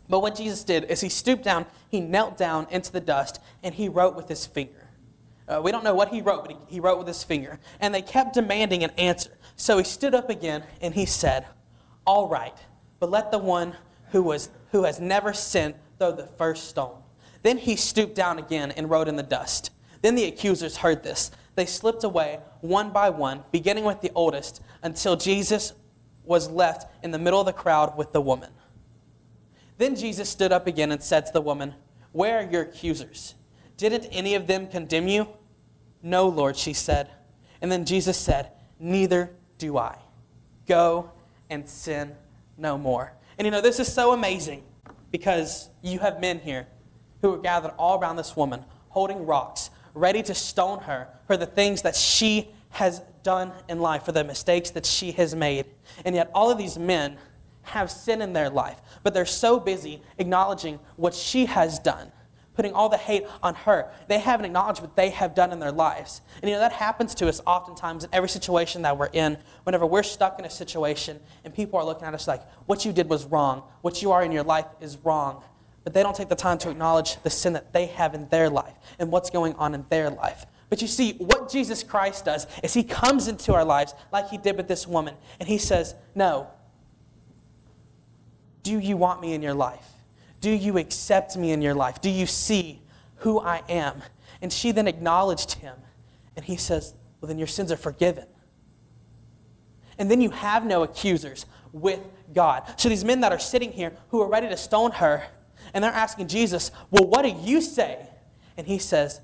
But 0.08 0.20
what 0.20 0.34
Jesus 0.34 0.64
did 0.64 0.84
is 0.84 1.00
he 1.00 1.08
stooped 1.08 1.44
down, 1.44 1.66
he 1.88 2.00
knelt 2.00 2.36
down 2.36 2.66
into 2.70 2.90
the 2.90 3.00
dust, 3.00 3.40
and 3.62 3.74
he 3.74 3.88
wrote 3.88 4.16
with 4.16 4.28
his 4.28 4.44
finger. 4.44 4.88
Uh, 5.48 5.60
we 5.62 5.70
don't 5.70 5.84
know 5.84 5.94
what 5.94 6.08
he 6.08 6.20
wrote, 6.20 6.42
but 6.44 6.52
he, 6.52 6.74
he 6.74 6.80
wrote 6.80 6.98
with 6.98 7.06
his 7.06 7.22
finger. 7.22 7.58
And 7.80 7.94
they 7.94 8.02
kept 8.02 8.34
demanding 8.34 8.82
an 8.84 8.90
answer. 8.98 9.30
So 9.56 9.78
he 9.78 9.84
stood 9.84 10.14
up 10.14 10.30
again 10.30 10.64
and 10.80 10.94
he 10.94 11.06
said, 11.06 11.46
All 12.06 12.28
right, 12.28 12.56
but 13.00 13.10
let 13.10 13.30
the 13.30 13.38
one 13.38 13.76
who, 14.10 14.22
was, 14.22 14.50
who 14.70 14.84
has 14.84 15.00
never 15.00 15.32
sinned 15.32 15.74
throw 15.98 16.12
the 16.12 16.26
first 16.26 16.68
stone. 16.68 17.02
Then 17.42 17.58
he 17.58 17.76
stooped 17.76 18.14
down 18.14 18.38
again 18.38 18.70
and 18.72 18.88
wrote 18.88 19.08
in 19.08 19.16
the 19.16 19.22
dust. 19.22 19.70
Then 20.00 20.14
the 20.14 20.24
accusers 20.24 20.78
heard 20.78 21.02
this. 21.02 21.30
They 21.54 21.66
slipped 21.66 22.04
away 22.04 22.40
one 22.60 22.90
by 22.90 23.10
one, 23.10 23.44
beginning 23.52 23.84
with 23.84 24.00
the 24.00 24.10
oldest, 24.14 24.62
until 24.82 25.16
Jesus 25.16 25.74
was 26.24 26.50
left 26.50 26.90
in 27.02 27.10
the 27.10 27.18
middle 27.18 27.40
of 27.40 27.46
the 27.46 27.52
crowd 27.52 27.96
with 27.96 28.12
the 28.12 28.20
woman. 28.20 28.50
Then 29.78 29.96
Jesus 29.96 30.28
stood 30.28 30.52
up 30.52 30.66
again 30.66 30.92
and 30.92 31.02
said 31.02 31.26
to 31.26 31.32
the 31.32 31.40
woman, 31.40 31.74
Where 32.12 32.38
are 32.38 32.50
your 32.50 32.62
accusers? 32.62 33.34
Didn't 33.76 34.06
any 34.06 34.34
of 34.34 34.46
them 34.46 34.68
condemn 34.68 35.08
you? 35.08 35.28
No, 36.02 36.28
Lord, 36.28 36.56
she 36.56 36.72
said. 36.72 37.10
And 37.60 37.70
then 37.70 37.84
Jesus 37.84 38.16
said, 38.16 38.52
Neither 38.78 39.30
do 39.58 39.78
I. 39.78 39.98
Go 40.66 41.10
and 41.50 41.68
sin 41.68 42.14
no 42.56 42.78
more. 42.78 43.12
And 43.38 43.46
you 43.46 43.50
know, 43.50 43.60
this 43.60 43.80
is 43.80 43.92
so 43.92 44.12
amazing 44.12 44.62
because 45.10 45.68
you 45.82 45.98
have 45.98 46.20
men 46.20 46.38
here 46.38 46.66
who 47.20 47.34
are 47.34 47.38
gathered 47.38 47.72
all 47.78 48.00
around 48.00 48.16
this 48.16 48.36
woman, 48.36 48.64
holding 48.88 49.26
rocks, 49.26 49.70
ready 49.94 50.22
to 50.22 50.34
stone 50.34 50.80
her 50.80 51.08
for 51.26 51.36
the 51.36 51.46
things 51.46 51.82
that 51.82 51.96
she 51.96 52.48
has 52.70 53.02
done 53.22 53.52
in 53.68 53.80
life, 53.80 54.04
for 54.04 54.12
the 54.12 54.24
mistakes 54.24 54.70
that 54.70 54.86
she 54.86 55.12
has 55.12 55.34
made. 55.34 55.66
And 56.04 56.14
yet, 56.14 56.30
all 56.34 56.50
of 56.50 56.58
these 56.58 56.78
men 56.78 57.18
have 57.62 57.90
sin 57.90 58.20
in 58.22 58.32
their 58.32 58.50
life, 58.50 58.80
but 59.02 59.14
they're 59.14 59.26
so 59.26 59.60
busy 59.60 60.02
acknowledging 60.18 60.78
what 60.96 61.14
she 61.14 61.46
has 61.46 61.78
done, 61.78 62.10
putting 62.54 62.72
all 62.72 62.88
the 62.88 62.96
hate 62.96 63.24
on 63.42 63.54
her. 63.54 63.88
They 64.08 64.18
haven't 64.18 64.46
acknowledged 64.46 64.80
what 64.80 64.96
they 64.96 65.10
have 65.10 65.34
done 65.34 65.52
in 65.52 65.60
their 65.60 65.70
lives. 65.70 66.22
And 66.40 66.48
you 66.48 66.56
know, 66.56 66.60
that 66.60 66.72
happens 66.72 67.14
to 67.16 67.28
us 67.28 67.40
oftentimes 67.46 68.04
in 68.04 68.10
every 68.12 68.28
situation 68.28 68.82
that 68.82 68.98
we're 68.98 69.10
in. 69.12 69.38
Whenever 69.62 69.86
we're 69.86 70.02
stuck 70.02 70.38
in 70.38 70.44
a 70.44 70.50
situation 70.50 71.20
and 71.44 71.54
people 71.54 71.78
are 71.78 71.84
looking 71.84 72.06
at 72.06 72.14
us 72.14 72.26
like, 72.26 72.42
what 72.66 72.84
you 72.84 72.92
did 72.92 73.08
was 73.08 73.24
wrong, 73.26 73.62
what 73.82 74.02
you 74.02 74.10
are 74.10 74.24
in 74.24 74.32
your 74.32 74.44
life 74.44 74.66
is 74.80 74.98
wrong. 75.04 75.42
But 75.84 75.94
they 75.94 76.02
don't 76.02 76.14
take 76.14 76.28
the 76.28 76.36
time 76.36 76.58
to 76.58 76.70
acknowledge 76.70 77.20
the 77.22 77.30
sin 77.30 77.54
that 77.54 77.72
they 77.72 77.86
have 77.86 78.14
in 78.14 78.28
their 78.28 78.48
life 78.48 78.74
and 78.98 79.10
what's 79.10 79.30
going 79.30 79.54
on 79.54 79.74
in 79.74 79.84
their 79.88 80.10
life. 80.10 80.46
But 80.72 80.80
you 80.80 80.88
see, 80.88 81.12
what 81.14 81.50
Jesus 81.50 81.82
Christ 81.82 82.24
does 82.24 82.46
is 82.62 82.72
he 82.72 82.82
comes 82.82 83.28
into 83.28 83.52
our 83.52 83.64
lives 83.64 83.92
like 84.10 84.30
he 84.30 84.38
did 84.38 84.56
with 84.56 84.68
this 84.68 84.86
woman, 84.86 85.14
and 85.38 85.46
he 85.48 85.58
says, 85.58 85.94
No. 86.14 86.48
Do 88.62 88.78
you 88.78 88.96
want 88.96 89.20
me 89.20 89.34
in 89.34 89.42
your 89.42 89.54
life? 89.54 89.86
Do 90.40 90.50
you 90.50 90.78
accept 90.78 91.36
me 91.36 91.52
in 91.52 91.60
your 91.60 91.74
life? 91.74 92.00
Do 92.00 92.08
you 92.08 92.26
see 92.26 92.80
who 93.16 93.38
I 93.40 93.62
am? 93.68 94.02
And 94.40 94.52
she 94.52 94.72
then 94.72 94.88
acknowledged 94.88 95.52
him, 95.52 95.76
and 96.36 96.44
he 96.44 96.56
says, 96.56 96.94
Well, 97.20 97.28
then 97.28 97.38
your 97.38 97.48
sins 97.48 97.70
are 97.70 97.76
forgiven. 97.76 98.26
And 99.98 100.10
then 100.10 100.20
you 100.20 100.30
have 100.30 100.64
no 100.64 100.82
accusers 100.82 101.44
with 101.72 102.00
God. 102.32 102.62
So 102.76 102.88
these 102.88 103.04
men 103.04 103.20
that 103.20 103.30
are 103.30 103.38
sitting 103.38 103.72
here 103.72 103.92
who 104.08 104.22
are 104.22 104.28
ready 104.28 104.48
to 104.48 104.56
stone 104.56 104.92
her, 104.92 105.24
and 105.74 105.82
they're 105.82 105.92
asking 105.92 106.28
Jesus, 106.28 106.70
Well, 106.90 107.08
what 107.08 107.22
do 107.22 107.28
you 107.28 107.60
say? 107.60 108.06
And 108.56 108.66
he 108.66 108.78
says, 108.78 109.20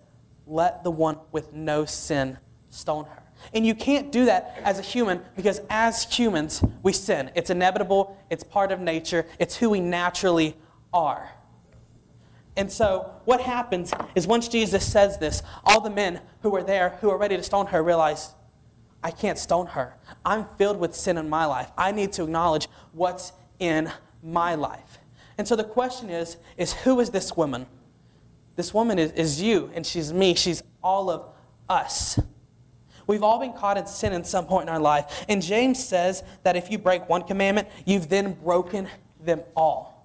Let 0.47 0.85
the 0.85 0.91
one 0.91 1.19
with 1.33 1.53
no 1.53 1.85
sin 1.85 2.39
stone 2.71 3.05
her. 3.05 3.23
And 3.55 3.67
you 3.67 3.75
can't 3.75 4.11
do 4.11 4.25
that 4.27 4.59
as 4.65 4.79
a 4.79 4.83
human 4.83 5.23
because 5.37 5.61
as 5.71 6.05
humans, 6.05 6.63
we 6.83 6.93
sin. 6.93 7.31
It's 7.35 7.51
inevitable, 7.51 8.19
it's 8.31 8.45
part 8.45 8.73
of 8.73 8.81
nature, 8.81 9.27
it's 9.39 9.57
who 9.57 9.71
we 9.71 9.81
naturally 9.81 10.57
are. 10.93 11.31
And 12.57 12.73
so, 12.73 13.13
what 13.25 13.41
happens 13.41 13.93
is 14.17 14.27
once 14.27 14.49
Jesus 14.49 14.85
says 14.85 15.19
this, 15.19 15.45
all 15.65 15.81
the 15.81 15.91
men 15.91 16.21
who 16.43 16.55
are 16.57 16.63
there, 16.63 16.99
who 17.01 17.09
are 17.09 17.17
ready 17.17 17.37
to 17.37 17.43
stone 17.43 17.67
her, 17.67 17.83
realize, 17.83 18.33
I 19.03 19.13
can't 19.13 19.39
stone 19.39 19.67
her. 19.69 19.95
I'm 20.25 20.45
filled 20.45 20.81
with 20.81 20.95
sin 20.95 21.19
in 21.19 21.29
my 21.29 21.45
life. 21.45 21.71
I 21.79 21.93
need 21.93 22.13
to 22.15 22.25
acknowledge 22.25 22.67
what's 22.93 23.33
in 23.61 23.93
my 24.25 24.57
life. 24.57 24.98
And 25.39 25.47
so 25.47 25.57
the 25.57 25.65
question 25.65 26.11
is, 26.11 26.37
is 26.57 26.73
who 26.73 27.01
is 27.01 27.11
this 27.11 27.37
woman? 27.37 27.67
This 28.57 28.75
woman 28.75 28.99
is, 28.99 29.13
is 29.13 29.41
you, 29.41 29.71
and 29.75 29.87
she's 29.87 30.13
me. 30.13 30.35
She's 30.35 30.63
all 30.83 31.09
of 31.09 31.25
us. 31.69 32.19
We've 33.07 33.23
all 33.23 33.39
been 33.39 33.53
caught 33.53 33.79
in 33.79 33.87
sin 33.87 34.13
at 34.13 34.27
some 34.27 34.47
point 34.47 34.69
in 34.69 34.69
our 34.69 34.81
life. 34.81 35.25
And 35.29 35.41
James 35.41 35.83
says 35.83 36.25
that 36.43 36.57
if 36.57 36.71
you 36.71 36.77
break 36.77 37.09
one 37.09 37.23
commandment, 37.23 37.69
you've 37.87 38.09
then 38.09 38.35
broken 38.35 38.89
them 39.25 39.41
all. 39.57 39.99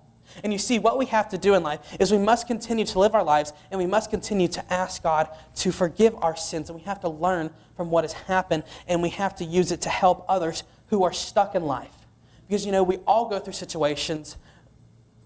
And 0.44 0.54
you 0.54 0.60
see, 0.60 0.80
what 0.80 0.98
we 0.98 1.06
have 1.08 1.30
to 1.30 1.38
do 1.38 1.54
in 1.54 1.64
life 1.64 1.98
is 2.00 2.12
we 2.12 2.18
must 2.18 2.48
continue 2.48 2.86
to 2.86 3.00
live 3.00 3.14
our 3.14 3.24
lives 3.24 3.54
and 3.72 3.78
we 3.78 3.86
must 3.86 4.10
continue 4.10 4.48
to 4.50 4.74
ask 4.74 5.04
God 5.04 5.28
to 5.56 5.72
forgive 5.72 6.16
our 6.22 6.36
sins. 6.36 6.70
And 6.70 6.80
we 6.80 6.86
have 6.86 7.02
to 7.02 7.10
learn 7.10 7.50
from 7.76 7.90
what 7.92 8.04
has 8.04 8.14
happened 8.14 8.64
and 8.88 9.02
we 9.02 9.10
have 9.10 9.36
to 9.36 9.46
use 9.46 9.72
it 9.72 9.82
to 9.82 9.90
help 9.90 10.26
others 10.30 10.64
who 10.88 11.04
are 11.04 11.14
stuck 11.14 11.56
in 11.56 11.66
life. 11.66 11.94
Because, 12.48 12.66
you 12.66 12.72
know, 12.72 12.84
we 12.84 12.98
all 13.06 13.28
go 13.28 13.40
through 13.40 13.54
situations, 13.54 14.38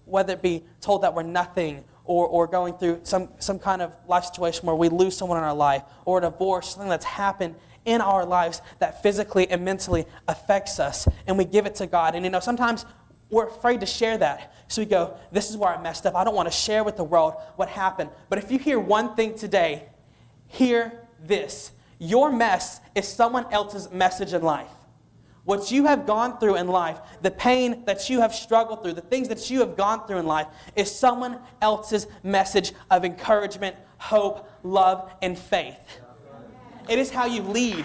whether 0.08 0.32
it 0.32 0.42
be 0.42 0.64
told 0.80 1.02
that 1.02 1.14
we're 1.14 1.22
nothing 1.22 1.84
or, 2.04 2.26
or 2.26 2.46
going 2.46 2.74
through 2.74 3.00
some, 3.02 3.28
some 3.38 3.58
kind 3.58 3.82
of 3.82 3.94
life 4.06 4.24
situation 4.24 4.66
where 4.66 4.74
we 4.74 4.88
lose 4.88 5.16
someone 5.16 5.38
in 5.38 5.44
our 5.44 5.54
life 5.54 5.82
or 6.04 6.18
a 6.18 6.20
divorce, 6.22 6.70
something 6.70 6.88
that's 6.88 7.04
happened 7.04 7.54
in 7.84 8.00
our 8.00 8.24
lives 8.24 8.60
that 8.78 9.02
physically 9.02 9.48
and 9.50 9.64
mentally 9.64 10.06
affects 10.26 10.80
us. 10.80 11.08
And 11.26 11.38
we 11.38 11.44
give 11.44 11.66
it 11.66 11.74
to 11.76 11.86
God. 11.86 12.14
And, 12.14 12.24
you 12.24 12.30
know, 12.30 12.40
sometimes 12.40 12.84
we're 13.30 13.48
afraid 13.48 13.80
to 13.80 13.86
share 13.86 14.16
that. 14.18 14.54
So 14.68 14.82
we 14.82 14.86
go, 14.86 15.16
This 15.32 15.50
is 15.50 15.56
where 15.56 15.70
I 15.70 15.80
messed 15.80 16.06
up. 16.06 16.14
I 16.14 16.24
don't 16.24 16.34
want 16.34 16.48
to 16.48 16.56
share 16.56 16.82
with 16.82 16.96
the 16.96 17.04
world 17.04 17.34
what 17.56 17.68
happened. 17.68 18.10
But 18.28 18.38
if 18.38 18.50
you 18.50 18.58
hear 18.58 18.78
one 18.78 19.14
thing 19.14 19.34
today, 19.34 19.88
hear 20.46 21.06
this 21.20 21.72
your 21.98 22.30
mess 22.30 22.80
is 22.94 23.08
someone 23.08 23.46
else's 23.52 23.90
message 23.90 24.32
in 24.32 24.42
life. 24.42 24.70
What 25.48 25.72
you 25.72 25.86
have 25.86 26.04
gone 26.04 26.36
through 26.36 26.56
in 26.56 26.68
life, 26.68 26.98
the 27.22 27.30
pain 27.30 27.86
that 27.86 28.10
you 28.10 28.20
have 28.20 28.34
struggled 28.34 28.82
through, 28.82 28.92
the 28.92 29.00
things 29.00 29.28
that 29.28 29.48
you 29.48 29.60
have 29.60 29.78
gone 29.78 30.06
through 30.06 30.18
in 30.18 30.26
life, 30.26 30.46
is 30.76 30.94
someone 30.94 31.38
else's 31.62 32.06
message 32.22 32.72
of 32.90 33.02
encouragement, 33.02 33.74
hope, 33.96 34.46
love, 34.62 35.10
and 35.22 35.38
faith. 35.38 36.00
It 36.86 36.98
is 36.98 37.08
how 37.08 37.24
you 37.24 37.40
lead. 37.40 37.82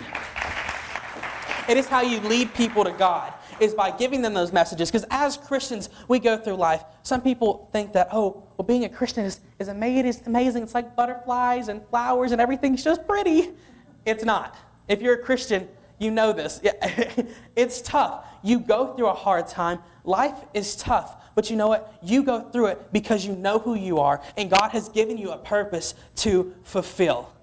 It 1.70 1.78
is 1.78 1.88
how 1.88 2.02
you 2.02 2.20
lead 2.20 2.54
people 2.54 2.84
to 2.84 2.92
God 2.92 3.32
is 3.62 3.74
by 3.74 3.92
giving 3.92 4.22
them 4.22 4.34
those 4.34 4.52
messages. 4.52 4.92
Because 4.92 5.06
as 5.10 5.38
Christians, 5.38 5.90
we 6.10 6.20
go 6.20 6.36
through 6.36 6.56
life. 6.56 6.84
Some 7.04 7.22
people 7.22 7.70
think 7.72 7.94
that, 7.94 8.10
oh, 8.12 8.44
well, 8.58 8.66
being 8.66 8.84
a 8.84 8.90
Christian 8.90 9.24
is, 9.24 9.40
is 9.58 9.70
amazing. 9.70 10.64
It's 10.64 10.76
like 10.76 10.98
butterflies 10.98 11.70
and 11.70 11.82
flowers 11.88 12.34
and 12.34 12.42
everything's 12.42 12.84
just 12.84 13.08
pretty. 13.08 13.52
It's 14.06 14.26
not. 14.26 14.54
If 14.90 15.02
you're 15.02 15.14
a 15.14 15.24
Christian, 15.24 15.70
you 16.00 16.12
know 16.12 16.34
this. 16.34 16.62
it's 17.56 17.82
tough. 17.82 18.26
You 18.44 18.60
go 18.60 18.94
through 18.96 19.08
a 19.08 19.14
hard 19.14 19.48
time. 19.48 19.80
Life 20.04 20.38
is 20.54 20.76
tough. 20.76 21.16
But 21.36 21.50
you 21.50 21.56
know 21.56 21.68
what? 21.68 21.98
You 22.04 22.24
go 22.24 22.42
through 22.42 22.68
it 22.68 22.94
because 22.94 23.26
you 23.26 23.36
know 23.36 23.60
who 23.60 23.76
you 23.76 24.00
are, 24.00 24.22
and 24.38 24.50
God 24.50 24.70
has 24.70 24.90
given 24.90 25.18
you 25.18 25.32
a 25.32 25.38
purpose 25.38 25.96
to 26.18 26.54
fulfill. 26.64 27.34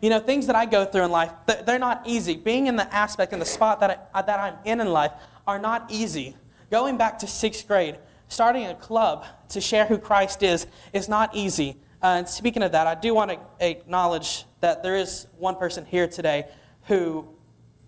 You 0.00 0.10
know, 0.10 0.20
things 0.20 0.46
that 0.46 0.56
I 0.56 0.66
go 0.66 0.84
through 0.84 1.04
in 1.04 1.10
life, 1.10 1.32
they're 1.64 1.78
not 1.78 2.02
easy. 2.06 2.36
Being 2.36 2.66
in 2.66 2.76
the 2.76 2.92
aspect 2.94 3.32
and 3.32 3.40
the 3.40 3.46
spot 3.46 3.80
that, 3.80 4.10
I, 4.14 4.22
that 4.22 4.40
I'm 4.40 4.54
in 4.64 4.80
in 4.80 4.88
life, 4.88 5.12
are 5.46 5.58
not 5.58 5.86
easy. 5.90 6.36
Going 6.70 6.96
back 6.96 7.18
to 7.20 7.26
sixth 7.26 7.66
grade, 7.66 7.98
starting 8.28 8.66
a 8.66 8.74
club 8.74 9.24
to 9.50 9.60
share 9.60 9.86
who 9.86 9.98
Christ 9.98 10.42
is, 10.42 10.66
is 10.92 11.08
not 11.08 11.34
easy. 11.34 11.76
Uh, 12.02 12.16
and 12.18 12.28
speaking 12.28 12.62
of 12.62 12.72
that, 12.72 12.86
I 12.86 12.96
do 12.96 13.14
want 13.14 13.30
to 13.30 13.38
acknowledge 13.60 14.44
that 14.60 14.82
there 14.82 14.96
is 14.96 15.26
one 15.38 15.54
person 15.54 15.84
here 15.84 16.08
today 16.08 16.46
who 16.86 17.28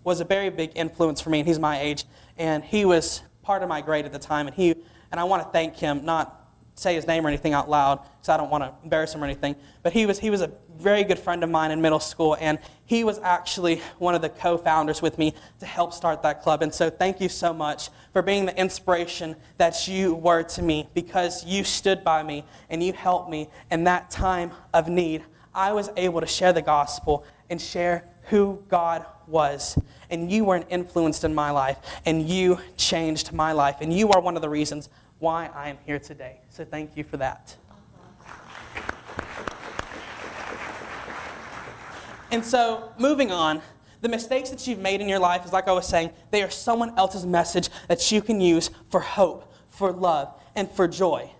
was 0.05 0.21
a 0.21 0.25
very 0.25 0.49
big 0.49 0.71
influence 0.75 1.19
for 1.19 1.31
me, 1.31 1.39
and 1.39 1.47
he's 1.47 1.59
my 1.59 1.81
age, 1.81 2.05
and 2.37 2.63
he 2.63 2.85
was 2.85 3.21
part 3.41 3.61
of 3.61 3.67
my 3.67 3.81
grade 3.81 4.05
at 4.05 4.13
the 4.13 4.19
time, 4.19 4.47
and 4.47 4.55
he 4.55 4.75
and 5.11 5.19
I 5.19 5.23
want 5.25 5.43
to 5.43 5.49
thank 5.49 5.75
him, 5.75 6.03
not 6.03 6.45
say 6.75 6.93
his 6.93 7.07
name 7.07 7.25
or 7.25 7.29
anything 7.29 7.53
out 7.53 7.69
loud 7.69 8.01
because 8.03 8.29
I 8.29 8.37
don't 8.37 8.49
want 8.51 8.63
to 8.63 8.73
embarrass 8.83 9.15
him 9.15 9.21
or 9.21 9.25
anything. 9.25 9.55
But 9.81 9.93
he 9.93 10.05
was, 10.05 10.19
he 10.19 10.29
was 10.29 10.41
a 10.41 10.51
very 10.77 11.05
good 11.05 11.17
friend 11.17 11.41
of 11.43 11.49
mine 11.49 11.71
in 11.71 11.81
middle 11.81 12.01
school, 12.01 12.35
and 12.39 12.59
he 12.85 13.03
was 13.05 13.17
actually 13.19 13.81
one 13.97 14.13
of 14.13 14.21
the 14.21 14.29
co 14.29 14.57
founders 14.57 15.01
with 15.01 15.17
me 15.17 15.33
to 15.59 15.65
help 15.65 15.93
start 15.93 16.21
that 16.23 16.41
club. 16.43 16.61
And 16.61 16.73
so 16.73 16.89
thank 16.89 17.21
you 17.21 17.29
so 17.29 17.53
much 17.53 17.89
for 18.11 18.21
being 18.21 18.45
the 18.45 18.57
inspiration 18.59 19.35
that 19.57 19.87
you 19.87 20.13
were 20.15 20.43
to 20.43 20.61
me 20.61 20.89
because 20.93 21.45
you 21.45 21.63
stood 21.63 22.03
by 22.03 22.23
me 22.23 22.43
and 22.69 22.83
you 22.83 22.93
helped 22.93 23.29
me 23.29 23.49
in 23.71 23.85
that 23.85 24.11
time 24.11 24.51
of 24.73 24.89
need. 24.89 25.23
I 25.53 25.71
was 25.71 25.89
able 25.95 26.19
to 26.19 26.27
share 26.27 26.51
the 26.51 26.61
gospel 26.61 27.25
and 27.49 27.61
share 27.61 28.03
who 28.23 28.61
God 28.67 29.05
was. 29.27 29.77
And 30.09 30.31
you 30.31 30.45
were 30.45 30.55
an 30.55 30.65
influence 30.69 31.23
in 31.23 31.33
my 31.33 31.51
life, 31.51 31.77
and 32.05 32.27
you 32.27 32.59
changed 32.77 33.33
my 33.33 33.51
life. 33.51 33.77
And 33.81 33.91
you 33.91 34.09
are 34.09 34.21
one 34.21 34.35
of 34.35 34.41
the 34.41 34.49
reasons 34.49 34.89
why 35.19 35.49
I 35.55 35.69
am 35.69 35.77
here 35.85 35.99
today. 35.99 36.39
So 36.49 36.65
thank 36.65 36.95
you 36.95 37.03
for 37.03 37.17
that. 37.17 37.55
And 42.31 42.43
so, 42.43 42.91
moving 42.97 43.31
on, 43.31 43.61
the 44.01 44.09
mistakes 44.09 44.49
that 44.49 44.67
you've 44.67 44.79
made 44.79 45.01
in 45.01 45.07
your 45.07 45.19
life 45.19 45.45
is 45.45 45.53
like 45.53 45.67
I 45.67 45.71
was 45.71 45.87
saying, 45.87 46.11
they 46.31 46.43
are 46.43 46.49
someone 46.49 46.97
else's 46.97 47.25
message 47.25 47.69
that 47.87 48.11
you 48.11 48.21
can 48.21 48.41
use 48.41 48.69
for 48.89 48.99
hope, 48.99 49.53
for 49.69 49.91
love, 49.91 50.33
and 50.55 50.69
for 50.69 50.87
joy. 50.87 51.31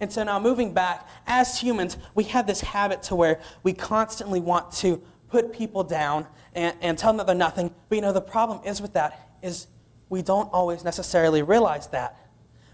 And 0.00 0.12
so 0.12 0.24
now 0.24 0.38
moving 0.40 0.74
back, 0.74 1.08
as 1.26 1.60
humans, 1.60 1.96
we 2.14 2.24
have 2.24 2.46
this 2.46 2.60
habit 2.60 3.02
to 3.04 3.14
where 3.14 3.40
we 3.62 3.72
constantly 3.72 4.40
want 4.40 4.72
to 4.72 5.00
put 5.30 5.52
people 5.52 5.84
down 5.84 6.26
and, 6.54 6.76
and 6.80 6.98
tell 6.98 7.10
them 7.10 7.18
that 7.18 7.26
they're 7.26 7.34
nothing. 7.34 7.74
But 7.88 7.96
you 7.96 8.02
know, 8.02 8.12
the 8.12 8.20
problem 8.20 8.60
is 8.66 8.80
with 8.80 8.92
that 8.94 9.36
is 9.42 9.66
we 10.08 10.22
don't 10.22 10.50
always 10.52 10.84
necessarily 10.84 11.42
realize 11.42 11.88
that. 11.88 12.16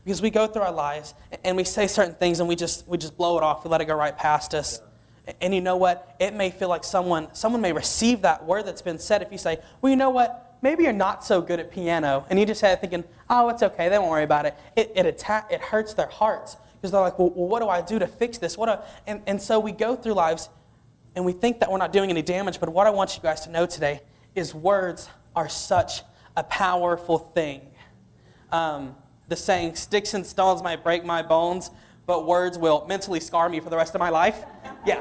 because 0.05 0.23
we 0.23 0.31
go 0.31 0.47
through 0.47 0.63
our 0.63 0.73
lives 0.73 1.15
and 1.45 1.57
we 1.57 1.65
say 1.65 1.87
certain 1.87 2.15
things 2.15 2.41
and 2.41 2.49
we 2.49 2.57
just 2.57 2.87
we 2.89 2.99
just 2.99 3.17
blow 3.17 3.37
it 3.39 3.43
off. 3.43 3.65
We 3.65 3.71
let 3.71 3.81
it 3.81 3.87
go 3.87 3.95
right 3.95 4.17
past 4.17 4.55
us. 4.55 4.81
And 5.41 5.55
you 5.55 5.61
know 5.61 5.77
what? 5.77 6.17
It 6.19 6.35
may 6.35 6.51
feel 6.51 6.69
like 6.69 6.85
someone 6.85 7.33
someone 7.35 7.61
may 7.61 7.73
receive 7.73 8.23
that 8.23 8.45
word 8.45 8.67
that's 8.67 8.83
been 8.83 8.99
said 8.99 9.23
if 9.23 9.31
you 9.31 9.39
say, 9.39 9.59
"Well, 9.81 9.91
you 9.91 9.97
know 9.97 10.11
what? 10.11 10.57
Maybe 10.63 10.85
you're 10.85 10.93
not 10.93 11.25
so 11.25 11.41
good 11.41 11.61
at 11.61 11.71
piano," 11.71 12.27
and 12.31 12.39
you 12.39 12.47
just 12.47 12.61
had 12.61 12.81
thinking, 12.81 13.05
"Oh, 13.29 13.49
it's 13.49 13.63
okay. 13.63 13.89
They 13.89 13.99
won't 13.99 14.11
worry 14.11 14.25
about 14.25 14.47
it." 14.47 14.55
It 14.77 14.93
it 14.97 15.07
attack 15.07 15.49
it 15.53 15.61
hurts 15.61 15.95
their 15.95 16.09
hearts 16.09 16.57
because 16.81 16.93
they're 16.93 17.01
like, 17.01 17.19
well, 17.19 17.31
well, 17.31 17.47
what 17.49 17.61
do 17.61 17.69
I 17.69 17.83
do 17.83 17.99
to 17.99 18.07
fix 18.07 18.39
this? 18.39 18.57
What? 18.59 18.67
Do 18.67 18.83
and 19.07 19.23
and 19.27 19.41
so 19.41 19.61
we 19.61 19.73
go 19.73 19.95
through 19.95 20.15
lives, 20.15 20.49
and 21.15 21.25
we 21.25 21.33
think 21.33 21.61
that 21.61 21.71
we're 21.71 21.79
not 21.79 21.93
doing 21.93 22.11
any 22.11 22.23
damage. 22.23 22.61
But 22.61 22.69
what 22.71 22.87
I 22.87 22.91
want 22.91 23.17
you 23.17 23.23
guys 23.23 23.43
to 23.43 23.51
know 23.51 23.67
today 23.67 24.01
is 24.35 24.55
words 24.55 25.09
are 25.35 25.49
such 25.49 26.03
a 26.37 26.45
powerful 26.45 27.19
thing. 27.19 27.63
Um, 28.53 28.97
the 29.29 29.37
saying, 29.37 29.77
"Sticks 29.77 30.15
and 30.15 30.27
stones 30.27 30.63
might 30.63 30.83
break 30.83 31.05
my 31.05 31.23
bones." 31.23 31.71
But 32.11 32.27
words 32.27 32.59
will 32.59 32.85
mentally 32.89 33.21
scar 33.21 33.49
me 33.49 33.61
for 33.61 33.71
the 33.71 33.77
rest 33.77 33.95
of 33.95 34.01
my 34.01 34.09
life. 34.09 34.43
Yeah. 34.85 35.01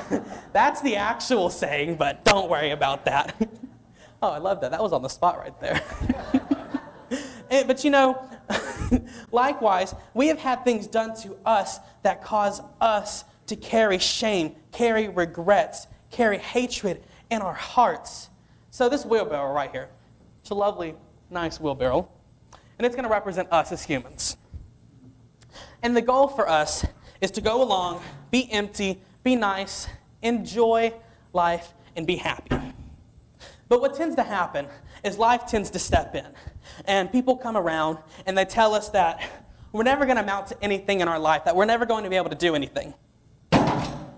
That's 0.52 0.82
the 0.82 0.96
actual 0.96 1.48
saying, 1.48 1.96
but 1.96 2.26
don't 2.26 2.50
worry 2.50 2.72
about 2.72 3.06
that. 3.06 3.34
oh, 4.22 4.28
I 4.28 4.36
love 4.36 4.60
that. 4.60 4.70
That 4.70 4.82
was 4.82 4.92
on 4.92 5.00
the 5.00 5.08
spot 5.08 5.38
right 5.38 5.58
there. 5.60 5.82
and, 7.50 7.66
but 7.66 7.84
you 7.84 7.90
know, 7.90 8.22
likewise, 9.32 9.94
we 10.12 10.28
have 10.28 10.38
had 10.38 10.62
things 10.62 10.86
done 10.86 11.16
to 11.22 11.38
us 11.46 11.78
that 12.02 12.22
cause 12.22 12.60
us 12.82 13.24
to 13.46 13.56
carry 13.56 13.98
shame, 13.98 14.54
carry 14.72 15.08
regrets, 15.08 15.86
carry 16.10 16.38
hatred 16.38 17.02
in 17.30 17.42
our 17.42 17.54
hearts. 17.54 18.28
So, 18.70 18.88
this 18.88 19.04
wheelbarrow 19.04 19.52
right 19.52 19.70
here, 19.70 19.88
it's 20.40 20.50
a 20.50 20.54
lovely, 20.54 20.94
nice 21.30 21.60
wheelbarrow, 21.60 22.08
and 22.78 22.86
it's 22.86 22.96
going 22.96 23.04
to 23.04 23.12
represent 23.12 23.48
us 23.52 23.70
as 23.70 23.84
humans. 23.84 24.36
And 25.82 25.96
the 25.96 26.02
goal 26.02 26.28
for 26.28 26.48
us 26.48 26.84
is 27.20 27.30
to 27.32 27.40
go 27.40 27.62
along, 27.62 28.02
be 28.30 28.50
empty, 28.50 29.00
be 29.22 29.36
nice, 29.36 29.88
enjoy 30.22 30.92
life, 31.32 31.72
and 31.96 32.06
be 32.06 32.16
happy. 32.16 32.56
But 33.68 33.80
what 33.80 33.94
tends 33.94 34.16
to 34.16 34.22
happen 34.22 34.66
is 35.04 35.18
life 35.18 35.46
tends 35.46 35.70
to 35.70 35.78
step 35.78 36.14
in. 36.14 36.26
And 36.86 37.10
people 37.10 37.36
come 37.36 37.56
around 37.56 37.98
and 38.26 38.36
they 38.36 38.44
tell 38.44 38.74
us 38.74 38.90
that 38.90 39.22
we're 39.72 39.82
never 39.82 40.04
going 40.04 40.16
to 40.16 40.22
amount 40.22 40.48
to 40.48 40.62
anything 40.62 41.00
in 41.00 41.08
our 41.08 41.18
life, 41.18 41.44
that 41.44 41.56
we're 41.56 41.64
never 41.64 41.86
going 41.86 42.04
to 42.04 42.10
be 42.10 42.16
able 42.16 42.30
to 42.30 42.36
do 42.36 42.54
anything. 42.54 42.94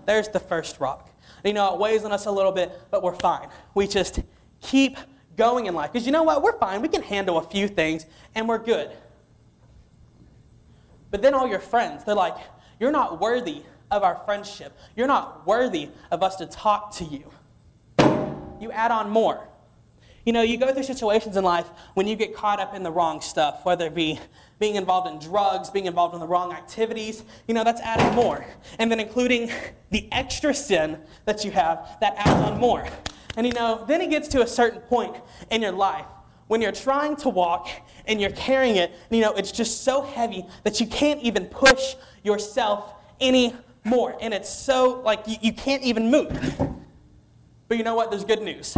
There's 0.05 0.27
the 0.29 0.39
first 0.39 0.79
rock. 0.79 1.09
You 1.43 1.53
know, 1.53 1.73
it 1.73 1.79
weighs 1.79 2.03
on 2.03 2.11
us 2.11 2.25
a 2.25 2.31
little 2.31 2.51
bit, 2.51 2.71
but 2.91 3.03
we're 3.03 3.15
fine. 3.15 3.49
We 3.73 3.87
just 3.87 4.19
keep 4.61 4.97
going 5.37 5.65
in 5.67 5.75
life. 5.75 5.93
Because 5.93 6.05
you 6.05 6.11
know 6.11 6.23
what? 6.23 6.41
We're 6.41 6.57
fine. 6.57 6.81
We 6.81 6.87
can 6.87 7.03
handle 7.03 7.37
a 7.37 7.43
few 7.43 7.67
things 7.67 8.05
and 8.33 8.47
we're 8.47 8.57
good. 8.57 8.89
But 11.11 11.21
then 11.21 11.33
all 11.33 11.47
your 11.47 11.59
friends, 11.59 12.03
they're 12.03 12.15
like, 12.15 12.35
you're 12.79 12.91
not 12.91 13.21
worthy 13.21 13.63
of 13.91 14.03
our 14.03 14.21
friendship. 14.25 14.77
You're 14.95 15.07
not 15.07 15.45
worthy 15.45 15.89
of 16.11 16.23
us 16.23 16.35
to 16.37 16.45
talk 16.45 16.95
to 16.95 17.05
you. 17.05 17.31
You 18.59 18.71
add 18.71 18.91
on 18.91 19.09
more. 19.09 19.47
You 20.25 20.33
know, 20.33 20.41
you 20.41 20.57
go 20.57 20.73
through 20.73 20.83
situations 20.83 21.37
in 21.37 21.43
life 21.43 21.67
when 21.93 22.07
you 22.07 22.15
get 22.15 22.35
caught 22.35 22.59
up 22.59 22.73
in 22.73 22.81
the 22.81 22.91
wrong 22.91 23.21
stuff, 23.21 23.63
whether 23.63 23.85
it 23.85 23.93
be 23.93 24.19
being 24.59 24.75
involved 24.75 25.07
in 25.07 25.19
drugs, 25.19 25.69
being 25.69 25.85
involved 25.85 26.15
in 26.15 26.19
the 26.19 26.27
wrong 26.27 26.51
activities, 26.51 27.23
you 27.47 27.53
know, 27.53 27.63
that's 27.63 27.81
adding 27.81 28.15
more. 28.15 28.43
And 28.79 28.91
then 28.91 28.99
including 28.99 29.51
the 29.91 30.11
extra 30.11 30.53
sin 30.53 30.99
that 31.25 31.45
you 31.45 31.51
have, 31.51 31.97
that 32.01 32.15
adds 32.17 32.51
on 32.51 32.59
more. 32.59 32.87
And 33.37 33.45
you 33.45 33.53
know, 33.53 33.85
then 33.87 34.01
it 34.01 34.09
gets 34.09 34.27
to 34.29 34.41
a 34.41 34.47
certain 34.47 34.81
point 34.81 35.15
in 35.51 35.61
your 35.61 35.73
life 35.73 36.05
when 36.47 36.61
you're 36.61 36.71
trying 36.71 37.15
to 37.17 37.29
walk 37.29 37.69
and 38.07 38.21
you're 38.21 38.31
carrying 38.31 38.75
it, 38.77 38.93
you 39.09 39.21
know, 39.21 39.33
it's 39.33 39.51
just 39.51 39.83
so 39.83 40.01
heavy 40.01 40.45
that 40.63 40.79
you 40.79 40.87
can't 40.87 41.21
even 41.21 41.45
push 41.45 41.95
yourself 42.23 42.93
anymore. 43.19 44.17
And 44.21 44.33
it's 44.33 44.49
so, 44.49 45.01
like, 45.01 45.27
you, 45.27 45.37
you 45.41 45.53
can't 45.53 45.83
even 45.83 46.11
move. 46.11 46.29
But 47.67 47.77
you 47.77 47.83
know 47.83 47.95
what? 47.95 48.11
There's 48.11 48.25
good 48.25 48.43
news. 48.43 48.77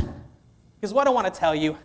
Because 0.87 0.95
what 0.95 1.07
I 1.07 1.09
want 1.09 1.33
to 1.33 1.37
tell 1.37 1.53
you 1.53 1.77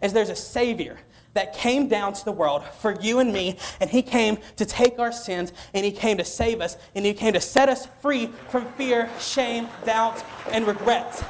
is 0.00 0.14
there's 0.14 0.30
a 0.30 0.34
Savior 0.34 0.98
that 1.34 1.52
came 1.52 1.88
down 1.88 2.14
to 2.14 2.24
the 2.24 2.32
world 2.32 2.64
for 2.64 2.98
you 3.02 3.18
and 3.18 3.30
me, 3.30 3.58
and 3.82 3.90
He 3.90 4.00
came 4.00 4.38
to 4.56 4.64
take 4.64 4.98
our 4.98 5.12
sins, 5.12 5.52
and 5.74 5.84
He 5.84 5.92
came 5.92 6.16
to 6.16 6.24
save 6.24 6.62
us, 6.62 6.78
and 6.94 7.04
He 7.04 7.12
came 7.12 7.34
to 7.34 7.40
set 7.42 7.68
us 7.68 7.86
free 8.00 8.28
from 8.48 8.64
fear, 8.72 9.10
shame, 9.20 9.68
doubt, 9.84 10.24
and 10.52 10.66
regret. 10.66 11.22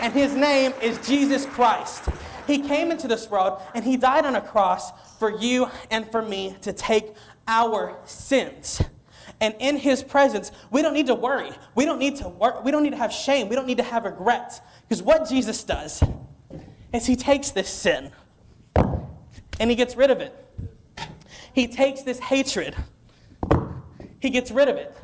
And 0.00 0.14
His 0.14 0.34
name 0.34 0.72
is 0.80 0.96
Jesus 1.06 1.44
Christ. 1.44 2.08
He 2.46 2.60
came 2.60 2.90
into 2.90 3.06
this 3.06 3.28
world 3.28 3.60
and 3.74 3.84
he 3.84 3.96
died 3.96 4.24
on 4.24 4.34
a 4.34 4.40
cross 4.40 4.90
for 5.18 5.30
you 5.30 5.68
and 5.88 6.10
for 6.10 6.20
me 6.20 6.56
to 6.62 6.72
take 6.72 7.12
our 7.46 7.96
sins. 8.06 8.82
And 9.40 9.54
in 9.60 9.76
his 9.76 10.02
presence, 10.02 10.50
we 10.70 10.82
don't 10.82 10.94
need 10.94 11.06
to 11.06 11.14
worry. 11.14 11.52
We 11.76 11.84
don't 11.84 12.00
need 12.00 12.16
to 12.16 12.28
work. 12.28 12.64
We 12.64 12.72
don't 12.72 12.82
need 12.82 12.90
to 12.90 12.96
have 12.96 13.12
shame. 13.12 13.48
We 13.48 13.54
don't 13.54 13.68
need 13.68 13.76
to 13.76 13.84
have 13.84 14.04
regrets. 14.04 14.60
Because 14.88 15.02
what 15.02 15.28
Jesus 15.28 15.62
does 15.62 16.02
is 16.92 17.06
he 17.06 17.16
takes 17.16 17.50
this 17.50 17.68
sin 17.68 18.12
and 19.58 19.70
he 19.70 19.76
gets 19.76 19.96
rid 19.96 20.10
of 20.10 20.20
it. 20.20 20.34
He 21.52 21.66
takes 21.66 22.02
this 22.02 22.18
hatred. 22.18 22.74
He 24.20 24.30
gets 24.30 24.50
rid 24.50 24.68
of 24.68 24.76
it. 24.76 24.96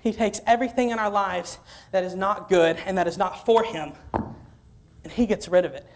He 0.00 0.12
takes 0.12 0.40
everything 0.46 0.90
in 0.90 0.98
our 0.98 1.10
lives 1.10 1.58
that 1.92 2.04
is 2.04 2.14
not 2.14 2.48
good 2.48 2.76
and 2.86 2.98
that 2.98 3.06
is 3.06 3.16
not 3.16 3.46
for 3.46 3.62
him, 3.62 3.92
and 4.12 5.12
he 5.12 5.26
gets 5.26 5.48
rid 5.48 5.64
of 5.64 5.74
it. 5.74 5.86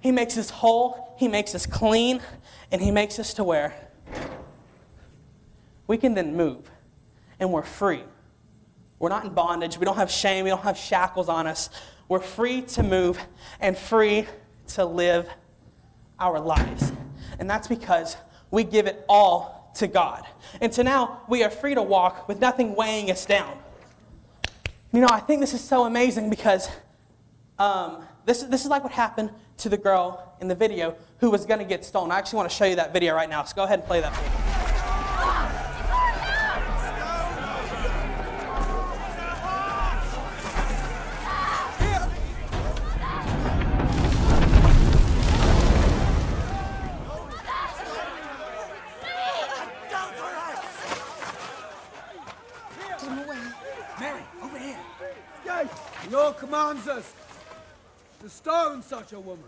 He 0.00 0.12
makes 0.12 0.36
us 0.36 0.50
whole, 0.50 1.16
He 1.18 1.26
makes 1.26 1.54
us 1.54 1.66
clean, 1.66 2.20
and 2.70 2.80
He 2.80 2.90
makes 2.90 3.18
us 3.18 3.34
to 3.34 3.44
where 3.44 3.74
we 5.86 5.96
can 5.96 6.14
then 6.14 6.36
move 6.36 6.70
and 7.38 7.52
we're 7.52 7.62
free. 7.62 8.02
We're 8.98 9.08
not 9.08 9.24
in 9.24 9.34
bondage. 9.34 9.78
We 9.78 9.84
don't 9.84 9.96
have 9.96 10.10
shame. 10.10 10.44
We 10.44 10.50
don't 10.50 10.62
have 10.62 10.78
shackles 10.78 11.28
on 11.28 11.46
us. 11.46 11.70
We're 12.08 12.20
free 12.20 12.62
to 12.62 12.82
move 12.82 13.18
and 13.60 13.76
free 13.76 14.26
to 14.68 14.84
live 14.84 15.28
our 16.18 16.40
lives. 16.40 16.92
And 17.38 17.48
that's 17.50 17.68
because 17.68 18.16
we 18.50 18.64
give 18.64 18.86
it 18.86 19.04
all 19.08 19.72
to 19.76 19.86
God. 19.86 20.24
And 20.60 20.72
so 20.72 20.82
now 20.82 21.22
we 21.28 21.42
are 21.44 21.50
free 21.50 21.74
to 21.74 21.82
walk 21.82 22.28
with 22.28 22.40
nothing 22.40 22.74
weighing 22.74 23.10
us 23.10 23.26
down. 23.26 23.58
You 24.92 25.00
know, 25.00 25.08
I 25.10 25.20
think 25.20 25.40
this 25.40 25.52
is 25.52 25.62
so 25.62 25.84
amazing 25.84 26.30
because 26.30 26.68
um, 27.58 28.04
this, 28.24 28.42
this 28.44 28.64
is 28.64 28.70
like 28.70 28.82
what 28.82 28.92
happened 28.92 29.30
to 29.58 29.68
the 29.68 29.76
girl 29.76 30.34
in 30.40 30.48
the 30.48 30.54
video 30.54 30.96
who 31.18 31.30
was 31.30 31.44
going 31.44 31.60
to 31.60 31.66
get 31.66 31.84
stolen. 31.84 32.10
I 32.10 32.18
actually 32.18 32.38
want 32.38 32.50
to 32.50 32.56
show 32.56 32.64
you 32.64 32.76
that 32.76 32.92
video 32.92 33.14
right 33.14 33.28
now, 33.28 33.42
so 33.44 33.56
go 33.56 33.64
ahead 33.64 33.80
and 33.80 33.88
play 33.88 34.00
that 34.00 34.14
for 34.14 34.45
the 56.06 56.16
Lord 56.16 56.36
commands 56.36 56.86
us 56.86 57.12
to 58.22 58.28
stone 58.28 58.82
such 58.82 59.12
a 59.12 59.20
woman. 59.20 59.44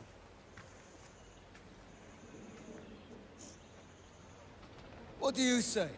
What 5.21 5.35
do 5.35 5.43
you 5.43 5.61
say? 5.61 5.89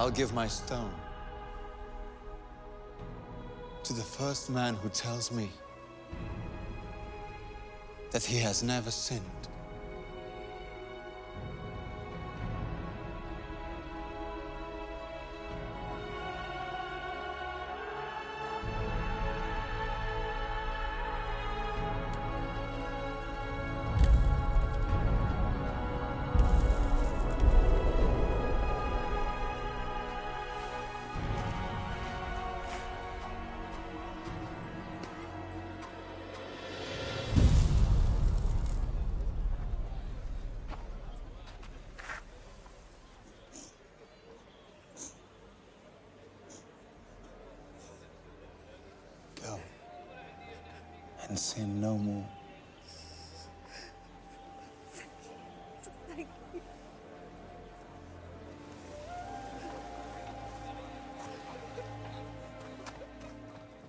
I'll 0.00 0.10
give 0.10 0.32
my 0.32 0.48
stone 0.48 0.94
to 3.82 3.92
the 3.92 4.02
first 4.02 4.48
man 4.48 4.72
who 4.76 4.88
tells 4.88 5.30
me 5.30 5.50
that 8.10 8.24
he 8.24 8.38
has 8.38 8.62
never 8.62 8.90
sinned. 8.90 9.48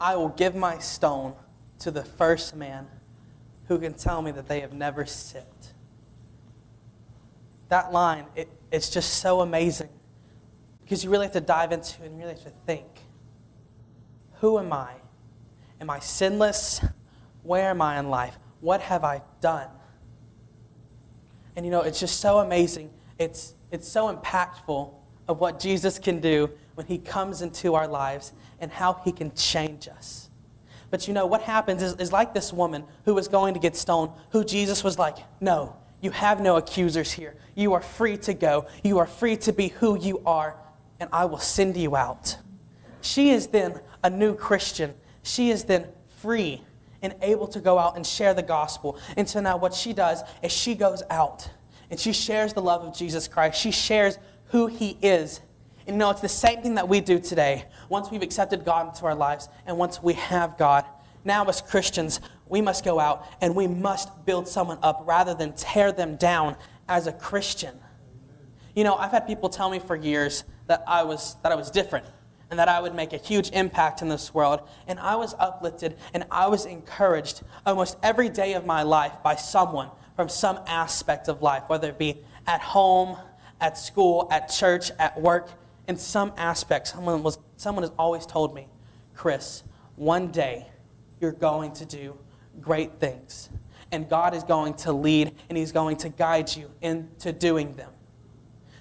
I 0.02 0.16
will 0.16 0.30
give 0.30 0.56
my 0.56 0.80
stone 0.80 1.36
to 1.80 1.92
the 1.92 2.04
first 2.04 2.56
man 2.56 2.88
who 3.68 3.78
can 3.78 3.94
tell 3.94 4.22
me 4.22 4.32
that 4.32 4.48
they 4.48 4.60
have 4.62 4.74
never 4.74 5.06
sinned. 5.06 5.46
That 7.70 7.94
line, 7.94 8.26
it, 8.36 8.50
it's 8.72 8.90
just 8.90 9.20
so 9.20 9.42
amazing 9.42 9.90
because 10.84 11.04
you 11.04 11.10
really 11.12 11.28
have 11.28 11.34
to 11.34 11.42
dive 11.42 11.72
into 11.72 12.04
and 12.04 12.18
really 12.18 12.34
have 12.34 12.44
to 12.44 12.52
think 12.66 12.88
Who 14.40 14.58
am 14.58 14.74
I? 14.74 14.94
Am 15.80 15.90
I 15.90 16.00
sinless? 16.00 16.84
Where 17.44 17.70
am 17.70 17.82
I 17.82 18.00
in 18.00 18.10
life? 18.10 18.38
What 18.60 18.82
have 18.82 19.04
I 19.04 19.22
done? 19.40 19.70
And 21.56 21.66
you 21.66 21.72
know, 21.72 21.82
it's 21.82 22.00
just 22.00 22.20
so 22.20 22.40
amazing. 22.40 22.90
It's, 23.20 23.54
it's 23.72 23.88
so 23.88 24.14
impactful 24.14 24.94
of 25.28 25.40
what 25.40 25.60
Jesus 25.60 26.00
can 26.00 26.20
do 26.20 26.50
when 26.82 26.88
he 26.88 26.98
comes 26.98 27.44
into 27.44 27.76
our 27.76 27.88
lives 27.88 28.34
and 28.60 28.72
how 28.72 28.94
he 29.06 29.12
can 29.12 29.32
change 29.36 29.88
us. 29.88 30.32
But 30.90 31.08
you 31.08 31.14
know, 31.14 31.28
what 31.28 31.44
happens 31.44 31.84
is, 31.84 31.94
is 31.98 32.12
like 32.12 32.34
this 32.34 32.52
woman 32.52 32.86
who 33.06 33.14
was 33.14 33.28
going 33.28 33.54
to 33.54 33.60
get 33.60 33.76
stoned, 33.76 34.10
who 34.32 34.44
Jesus 34.44 34.84
was 34.84 34.98
like, 34.98 35.18
No, 35.40 35.76
you 36.02 36.10
have 36.10 36.42
no 36.42 36.58
accusers 36.58 37.12
here. 37.12 37.36
You 37.54 37.74
are 37.74 37.82
free 37.82 38.18
to 38.18 38.34
go. 38.34 38.66
You 38.84 38.98
are 38.98 39.06
free 39.06 39.38
to 39.38 39.54
be 39.54 39.68
who 39.68 39.96
you 39.96 40.24
are, 40.26 40.56
and 41.00 41.08
I 41.14 41.26
will 41.26 41.38
send 41.38 41.78
you 41.78 41.96
out. 41.96 42.38
She 43.02 43.30
is 43.30 43.48
then 43.48 43.80
a 44.04 44.10
new 44.10 44.34
Christian. 44.34 44.96
She 45.22 45.52
is 45.52 45.66
then 45.66 45.88
free 46.18 46.64
and 47.04 47.14
able 47.22 47.48
to 47.50 47.60
go 47.60 47.78
out 47.78 47.96
and 47.96 48.08
share 48.08 48.34
the 48.34 48.42
gospel. 48.42 48.98
And 49.16 49.30
so 49.30 49.40
now 49.40 49.56
what 49.56 49.76
she 49.76 49.94
does 49.94 50.24
is 50.42 50.52
she 50.52 50.74
goes 50.74 51.04
out 51.12 51.48
and 51.92 52.00
she 52.00 52.12
shares 52.12 52.54
the 52.54 52.62
love 52.64 52.84
of 52.84 52.96
Jesus 52.96 53.28
Christ. 53.28 53.62
She 53.62 53.70
shares 53.70 54.18
who 54.48 54.66
he 54.66 54.98
is. 55.04 55.42
And 55.88 55.96
you 55.96 56.00
know, 56.00 56.10
it's 56.10 56.22
the 56.22 56.30
same 56.30 56.62
thing 56.62 56.76
that 56.76 56.88
we 56.88 57.02
do 57.02 57.20
today. 57.20 57.66
Once 57.90 58.12
we've 58.12 58.22
accepted 58.22 58.66
God 58.66 58.90
into 58.90 59.06
our 59.06 59.16
lives 59.16 59.50
and 59.66 59.78
once 59.78 60.02
we 60.02 60.14
have 60.14 60.58
God, 60.58 60.86
now 61.24 61.46
as 61.46 61.62
Christians, 61.62 62.20
we 62.48 62.62
must 62.62 62.84
go 62.84 63.00
out 63.00 63.26
and 63.42 63.56
we 63.56 63.68
must 63.68 64.26
build 64.26 64.48
someone 64.48 64.78
up 64.82 65.04
rather 65.06 65.34
than 65.34 65.54
tear 65.54 65.92
them 65.92 66.16
down 66.16 66.56
as 66.88 67.08
a 67.08 67.12
Christian. 67.12 67.80
You 68.76 68.84
know, 68.84 68.96
I've 68.96 69.12
had 69.12 69.28
people 69.28 69.50
tell 69.50 69.70
me 69.70 69.80
for 69.80 69.96
years 69.96 70.44
that 70.68 70.84
I 70.88 71.04
was, 71.04 71.36
that 71.44 71.52
I 71.52 71.56
was 71.56 71.72
different 71.72 72.06
and 72.50 72.60
that 72.60 72.68
I 72.68 72.82
would 72.82 72.94
make 72.94 73.14
a 73.14 73.18
huge 73.18 73.50
impact 73.52 74.02
in 74.02 74.10
this 74.10 74.34
world. 74.34 74.62
And 74.88 75.00
I 75.00 75.16
was 75.16 75.34
uplifted 75.40 75.98
and 76.14 76.26
I 76.30 76.48
was 76.48 76.66
encouraged 76.66 77.42
almost 77.66 77.98
every 78.04 78.30
day 78.30 78.54
of 78.54 78.66
my 78.66 78.84
life 78.84 79.14
by 79.24 79.36
someone 79.36 79.90
from 80.16 80.30
some 80.30 80.60
aspect 80.68 81.30
of 81.30 81.42
life, 81.42 81.64
whether 81.68 81.90
it 81.90 81.98
be 81.98 82.20
at 82.46 82.62
home, 82.62 83.18
at 83.62 83.78
school, 83.78 84.28
at 84.32 84.50
church, 84.50 84.92
at 85.00 85.20
work. 85.20 85.50
In 85.92 85.98
some 85.98 86.32
aspect, 86.38 86.88
someone, 86.88 87.22
was, 87.22 87.38
someone 87.58 87.84
has 87.84 87.92
always 88.00 88.26
told 88.26 88.56
me, 88.56 88.70
Chris, 89.14 89.64
one 89.98 90.32
day 90.32 90.68
you're 91.20 91.34
going 91.34 91.74
to 91.74 91.86
do 91.86 92.18
great 92.62 93.02
things. 93.02 93.50
And 93.92 94.08
God 94.08 94.34
is 94.34 94.46
going 94.46 94.76
to 94.76 94.94
lead 94.94 95.34
and 95.50 95.58
He's 95.58 95.74
going 95.74 95.98
to 95.98 96.08
guide 96.08 96.56
you 96.56 96.72
into 96.80 97.34
doing 97.34 97.76
them. 97.76 97.90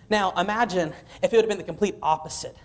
Now, 0.08 0.32
imagine 0.36 0.92
if 1.20 1.32
it 1.32 1.36
would 1.36 1.46
have 1.46 1.48
been 1.48 1.58
the 1.58 1.64
complete 1.64 1.96
opposite. 2.00 2.56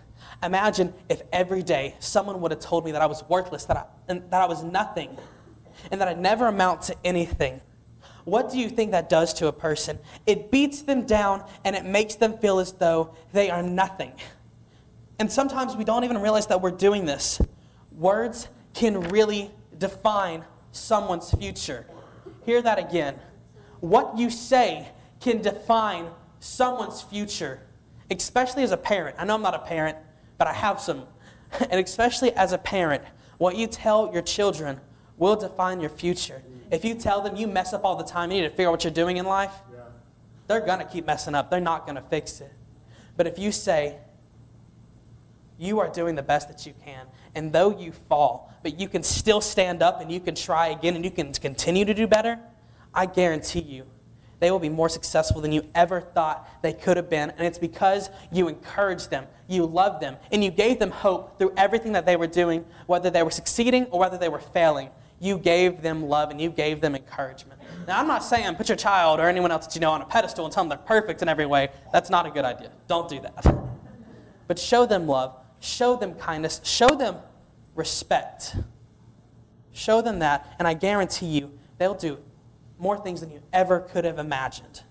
Imagine 0.43 0.93
if 1.09 1.23
every 1.33 1.63
day 1.63 1.95
someone 1.97 2.39
would 2.41 2.51
have 2.51 2.59
told 2.59 2.85
me 2.85 2.91
that 2.91 3.01
I 3.01 3.07
was 3.07 3.23
worthless, 3.27 3.65
that 3.65 3.77
I, 3.77 3.85
and 4.07 4.29
that 4.29 4.43
I 4.43 4.45
was 4.45 4.63
nothing, 4.63 5.17
and 5.89 5.99
that 5.99 6.07
I'd 6.07 6.19
never 6.19 6.45
amount 6.45 6.83
to 6.83 6.95
anything. 7.03 7.61
What 8.25 8.51
do 8.51 8.59
you 8.59 8.69
think 8.69 8.91
that 8.91 9.09
does 9.09 9.33
to 9.35 9.47
a 9.47 9.51
person? 9.51 9.97
It 10.27 10.51
beats 10.51 10.83
them 10.83 11.07
down 11.07 11.43
and 11.63 11.75
it 11.75 11.83
makes 11.83 12.13
them 12.13 12.37
feel 12.37 12.59
as 12.59 12.73
though 12.73 13.15
they 13.33 13.49
are 13.49 13.63
nothing. 13.63 14.11
And 15.19 15.31
sometimes 15.31 15.75
we 15.75 15.83
don't 15.83 16.03
even 16.03 16.17
realize 16.17 16.47
that 16.47 16.61
we're 16.61 16.71
doing 16.71 17.05
this. 17.05 17.41
Words 17.91 18.47
can 18.73 18.99
really 19.09 19.51
define 19.77 20.43
someone's 20.71 21.31
future. 21.31 21.85
Hear 22.45 22.61
that 22.61 22.77
again. 22.77 23.15
What 23.79 24.17
you 24.17 24.29
say 24.29 24.89
can 25.19 25.41
define 25.41 26.07
someone's 26.39 27.01
future, 27.01 27.61
especially 28.11 28.63
as 28.63 28.71
a 28.71 28.77
parent. 28.77 29.15
I 29.17 29.25
know 29.25 29.35
I'm 29.35 29.41
not 29.41 29.55
a 29.55 29.59
parent, 29.59 29.97
but 30.37 30.47
I 30.47 30.53
have 30.53 30.79
some. 30.79 31.03
And 31.69 31.79
especially 31.79 32.33
as 32.33 32.51
a 32.51 32.57
parent, 32.57 33.01
what 33.37 33.55
you 33.55 33.67
tell 33.67 34.11
your 34.11 34.21
children 34.21 34.81
will 35.17 35.37
define 35.37 35.79
your 35.79 35.89
future. 35.89 36.41
If 36.69 36.83
you 36.83 36.95
tell 36.95 37.21
them 37.21 37.37
you 37.37 37.47
mess 37.47 37.71
up 37.71 37.85
all 37.85 37.95
the 37.95 38.03
time, 38.03 38.31
you 38.31 38.41
need 38.41 38.49
to 38.49 38.49
figure 38.49 38.67
out 38.67 38.71
what 38.71 38.83
you're 38.83 38.91
doing 38.91 39.17
in 39.17 39.25
life, 39.25 39.53
they're 40.47 40.65
going 40.65 40.79
to 40.79 40.85
keep 40.85 41.07
messing 41.07 41.33
up. 41.33 41.49
They're 41.49 41.59
not 41.59 41.85
going 41.85 41.95
to 41.95 42.01
fix 42.01 42.41
it. 42.41 42.51
But 43.17 43.27
if 43.27 43.39
you 43.39 43.51
say, 43.51 43.97
you 45.57 45.79
are 45.79 45.89
doing 45.89 46.15
the 46.15 46.23
best 46.23 46.47
that 46.49 46.65
you 46.65 46.73
can, 46.83 47.07
and 47.33 47.51
though 47.51 47.77
you 47.77 47.91
fall, 47.91 48.53
but 48.63 48.79
you 48.79 48.87
can 48.87 49.03
still 49.03 49.41
stand 49.41 49.81
up 49.81 50.01
and 50.01 50.11
you 50.11 50.19
can 50.19 50.35
try 50.35 50.67
again 50.67 50.95
and 50.95 51.03
you 51.05 51.11
can 51.11 51.31
continue 51.33 51.85
to 51.85 51.93
do 51.93 52.07
better, 52.07 52.39
I 52.93 53.05
guarantee 53.05 53.61
you 53.61 53.85
they 54.39 54.51
will 54.51 54.59
be 54.59 54.69
more 54.69 54.89
successful 54.89 55.41
than 55.41 55.51
you 55.51 55.65
ever 55.73 56.01
thought 56.01 56.47
they 56.61 56.73
could 56.73 56.97
have 56.97 57.09
been. 57.09 57.31
And 57.31 57.41
it's 57.41 57.57
because 57.57 58.09
you 58.31 58.47
encouraged 58.47 59.09
them, 59.09 59.25
you 59.47 59.65
loved 59.65 60.01
them, 60.01 60.17
and 60.31 60.43
you 60.43 60.51
gave 60.51 60.79
them 60.79 60.91
hope 60.91 61.39
through 61.39 61.53
everything 61.55 61.93
that 61.93 62.05
they 62.05 62.15
were 62.15 62.27
doing, 62.27 62.65
whether 62.85 63.09
they 63.09 63.23
were 63.23 63.31
succeeding 63.31 63.85
or 63.85 63.99
whether 63.99 64.17
they 64.17 64.29
were 64.29 64.39
failing. 64.39 64.89
You 65.19 65.37
gave 65.37 65.81
them 65.81 66.03
love 66.03 66.29
and 66.29 66.41
you 66.41 66.49
gave 66.49 66.81
them 66.81 66.95
encouragement. 66.95 67.61
Now, 67.87 67.99
I'm 67.99 68.07
not 68.07 68.23
saying 68.23 68.55
put 68.55 68.67
your 68.67 68.75
child 68.75 69.19
or 69.19 69.29
anyone 69.29 69.51
else 69.51 69.65
that 69.67 69.75
you 69.75 69.81
know 69.81 69.91
on 69.91 70.01
a 70.01 70.05
pedestal 70.05 70.45
and 70.45 70.53
tell 70.53 70.63
them 70.63 70.69
they're 70.69 70.77
perfect 70.77 71.21
in 71.21 71.29
every 71.29 71.45
way. 71.45 71.69
That's 71.93 72.09
not 72.09 72.25
a 72.25 72.29
good 72.29 72.43
idea. 72.43 72.71
Don't 72.87 73.07
do 73.07 73.21
that. 73.21 73.55
But 74.47 74.59
show 74.59 74.85
them 74.85 75.07
love, 75.07 75.35
show 75.65 75.95
them 75.95 76.15
kindness, 76.15 76.61
show 76.63 76.89
them 76.89 77.17
respect. 77.73 78.55
Show 79.73 80.01
them 80.01 80.19
that, 80.19 80.55
and 80.57 80.67
I 80.67 80.73
guarantee 80.73 81.27
you 81.27 81.51
they'll 81.77 81.93
do 81.93 82.17
more 82.79 82.97
things 82.97 83.21
than 83.21 83.31
you 83.31 83.41
ever 83.51 83.81
could 83.81 84.05
have 84.05 84.19
imagined. 84.19 84.83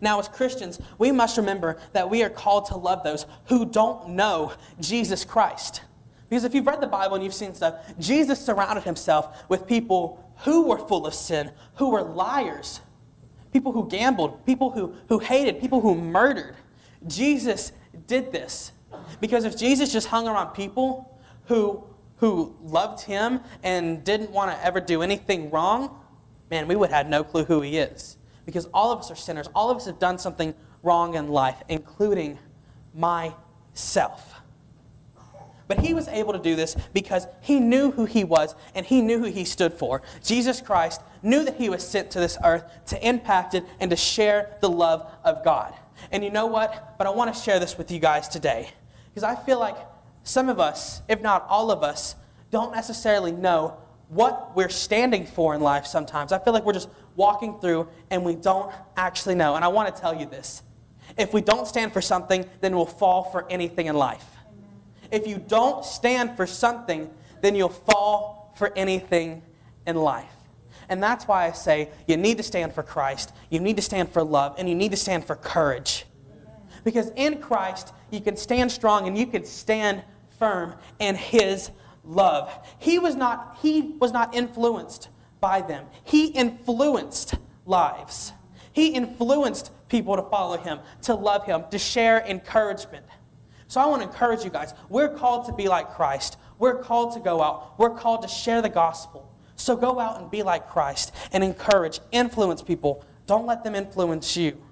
Now, 0.00 0.18
as 0.18 0.28
Christians, 0.28 0.78
we 0.98 1.10
must 1.10 1.38
remember 1.38 1.78
that 1.92 2.10
we 2.10 2.22
are 2.22 2.28
called 2.28 2.66
to 2.66 2.76
love 2.76 3.02
those 3.02 3.24
who 3.46 3.64
don't 3.64 4.10
know 4.10 4.52
Jesus 4.78 5.24
Christ. 5.24 5.80
Because 6.28 6.44
if 6.44 6.54
you've 6.54 6.66
read 6.66 6.80
the 6.80 6.86
Bible 6.86 7.14
and 7.14 7.24
you've 7.24 7.32
seen 7.32 7.54
stuff, 7.54 7.76
Jesus 7.98 8.44
surrounded 8.44 8.84
himself 8.84 9.44
with 9.48 9.66
people 9.66 10.22
who 10.44 10.66
were 10.66 10.78
full 10.78 11.06
of 11.06 11.14
sin, 11.14 11.50
who 11.76 11.90
were 11.90 12.02
liars, 12.02 12.80
people 13.52 13.72
who 13.72 13.88
gambled, 13.88 14.44
people 14.44 14.70
who, 14.70 14.94
who 15.08 15.18
hated, 15.18 15.60
people 15.60 15.80
who 15.80 15.94
murdered. 15.94 16.56
Jesus 17.06 17.72
did 18.06 18.32
this. 18.32 18.72
Because 19.20 19.44
if 19.44 19.56
Jesus 19.56 19.92
just 19.92 20.08
hung 20.08 20.28
around 20.28 20.54
people 20.54 21.18
who, 21.46 21.84
who 22.16 22.56
loved 22.62 23.02
him 23.02 23.40
and 23.62 24.04
didn't 24.04 24.30
want 24.30 24.50
to 24.50 24.64
ever 24.64 24.80
do 24.80 25.02
anything 25.02 25.50
wrong, 25.50 25.98
man, 26.50 26.68
we 26.68 26.76
would 26.76 26.90
have 26.90 27.08
no 27.08 27.24
clue 27.24 27.44
who 27.44 27.60
he 27.60 27.78
is. 27.78 28.16
Because 28.44 28.66
all 28.72 28.92
of 28.92 29.00
us 29.00 29.10
are 29.10 29.16
sinners. 29.16 29.48
All 29.54 29.70
of 29.70 29.76
us 29.76 29.86
have 29.86 29.98
done 29.98 30.18
something 30.18 30.54
wrong 30.82 31.14
in 31.14 31.28
life, 31.28 31.62
including 31.68 32.38
myself. 32.94 34.34
But 35.68 35.80
he 35.80 35.94
was 35.94 36.06
able 36.08 36.32
to 36.32 36.38
do 36.38 36.54
this 36.54 36.76
because 36.92 37.26
he 37.40 37.58
knew 37.58 37.90
who 37.90 38.04
he 38.04 38.22
was 38.22 38.54
and 38.74 38.86
he 38.86 39.02
knew 39.02 39.18
who 39.18 39.24
he 39.24 39.44
stood 39.44 39.72
for. 39.72 40.02
Jesus 40.22 40.60
Christ 40.60 41.00
knew 41.22 41.44
that 41.44 41.56
he 41.56 41.68
was 41.68 41.86
sent 41.86 42.10
to 42.12 42.20
this 42.20 42.38
earth 42.44 42.64
to 42.86 43.06
impact 43.06 43.54
it 43.54 43.64
and 43.80 43.90
to 43.90 43.96
share 43.96 44.56
the 44.60 44.70
love 44.70 45.10
of 45.24 45.44
God. 45.44 45.74
And 46.12 46.22
you 46.22 46.30
know 46.30 46.46
what? 46.46 46.96
But 46.98 47.06
I 47.06 47.10
want 47.10 47.34
to 47.34 47.40
share 47.40 47.58
this 47.58 47.76
with 47.76 47.90
you 47.90 47.98
guys 47.98 48.28
today. 48.28 48.70
Because 49.16 49.34
I 49.34 49.42
feel 49.46 49.58
like 49.58 49.78
some 50.24 50.50
of 50.50 50.60
us, 50.60 51.00
if 51.08 51.22
not 51.22 51.46
all 51.48 51.70
of 51.70 51.82
us, 51.82 52.16
don't 52.50 52.70
necessarily 52.70 53.32
know 53.32 53.78
what 54.10 54.54
we're 54.54 54.68
standing 54.68 55.24
for 55.24 55.54
in 55.54 55.62
life 55.62 55.86
sometimes. 55.86 56.32
I 56.32 56.38
feel 56.38 56.52
like 56.52 56.66
we're 56.66 56.74
just 56.74 56.90
walking 57.14 57.58
through 57.58 57.88
and 58.10 58.26
we 58.26 58.34
don't 58.34 58.70
actually 58.94 59.34
know. 59.34 59.54
And 59.54 59.64
I 59.64 59.68
want 59.68 59.94
to 59.94 59.98
tell 59.98 60.14
you 60.14 60.26
this. 60.26 60.62
If 61.16 61.32
we 61.32 61.40
don't 61.40 61.66
stand 61.66 61.94
for 61.94 62.02
something, 62.02 62.44
then 62.60 62.76
we'll 62.76 62.84
fall 62.84 63.22
for 63.22 63.50
anything 63.50 63.86
in 63.86 63.96
life. 63.96 64.26
If 65.10 65.26
you 65.26 65.38
don't 65.38 65.82
stand 65.82 66.36
for 66.36 66.46
something, 66.46 67.08
then 67.40 67.54
you'll 67.54 67.70
fall 67.70 68.52
for 68.58 68.70
anything 68.76 69.40
in 69.86 69.96
life. 69.96 70.28
And 70.90 71.02
that's 71.02 71.26
why 71.26 71.46
I 71.46 71.52
say 71.52 71.88
you 72.06 72.18
need 72.18 72.36
to 72.36 72.42
stand 72.42 72.74
for 72.74 72.82
Christ, 72.82 73.32
you 73.48 73.60
need 73.60 73.76
to 73.76 73.82
stand 73.82 74.10
for 74.10 74.22
love, 74.22 74.56
and 74.58 74.68
you 74.68 74.74
need 74.74 74.90
to 74.90 74.98
stand 74.98 75.24
for 75.24 75.36
courage. 75.36 76.04
Because 76.84 77.10
in 77.16 77.38
Christ, 77.40 77.94
you 78.10 78.20
can 78.20 78.36
stand 78.36 78.70
strong 78.70 79.06
and 79.06 79.16
you 79.16 79.26
can 79.26 79.44
stand 79.44 80.02
firm 80.38 80.74
in 80.98 81.14
His 81.14 81.70
love. 82.04 82.52
He 82.78 82.98
was 82.98 83.14
not, 83.14 83.58
he 83.60 83.96
was 83.98 84.12
not 84.12 84.34
influenced 84.34 85.08
by 85.40 85.60
them, 85.60 85.86
He 86.04 86.28
influenced 86.28 87.34
lives. 87.64 88.32
He 88.72 88.88
influenced 88.88 89.70
people 89.88 90.16
to 90.16 90.22
follow 90.22 90.58
Him, 90.58 90.80
to 91.02 91.14
love 91.14 91.46
Him, 91.46 91.64
to 91.70 91.78
share 91.78 92.20
encouragement. 92.26 93.06
So 93.68 93.80
I 93.80 93.86
want 93.86 94.02
to 94.02 94.08
encourage 94.08 94.44
you 94.44 94.50
guys. 94.50 94.74
We're 94.88 95.08
called 95.08 95.46
to 95.46 95.52
be 95.52 95.68
like 95.68 95.90
Christ. 95.94 96.36
We're 96.58 96.82
called 96.82 97.14
to 97.14 97.20
go 97.20 97.42
out. 97.42 97.78
We're 97.78 97.94
called 97.96 98.22
to 98.22 98.28
share 98.28 98.62
the 98.62 98.68
gospel. 98.68 99.32
So 99.56 99.76
go 99.76 99.98
out 99.98 100.20
and 100.20 100.30
be 100.30 100.42
like 100.42 100.68
Christ 100.68 101.12
and 101.32 101.42
encourage, 101.42 102.00
influence 102.12 102.62
people. 102.62 103.04
Don't 103.26 103.46
let 103.46 103.64
them 103.64 103.74
influence 103.74 104.36
you. 104.36 104.62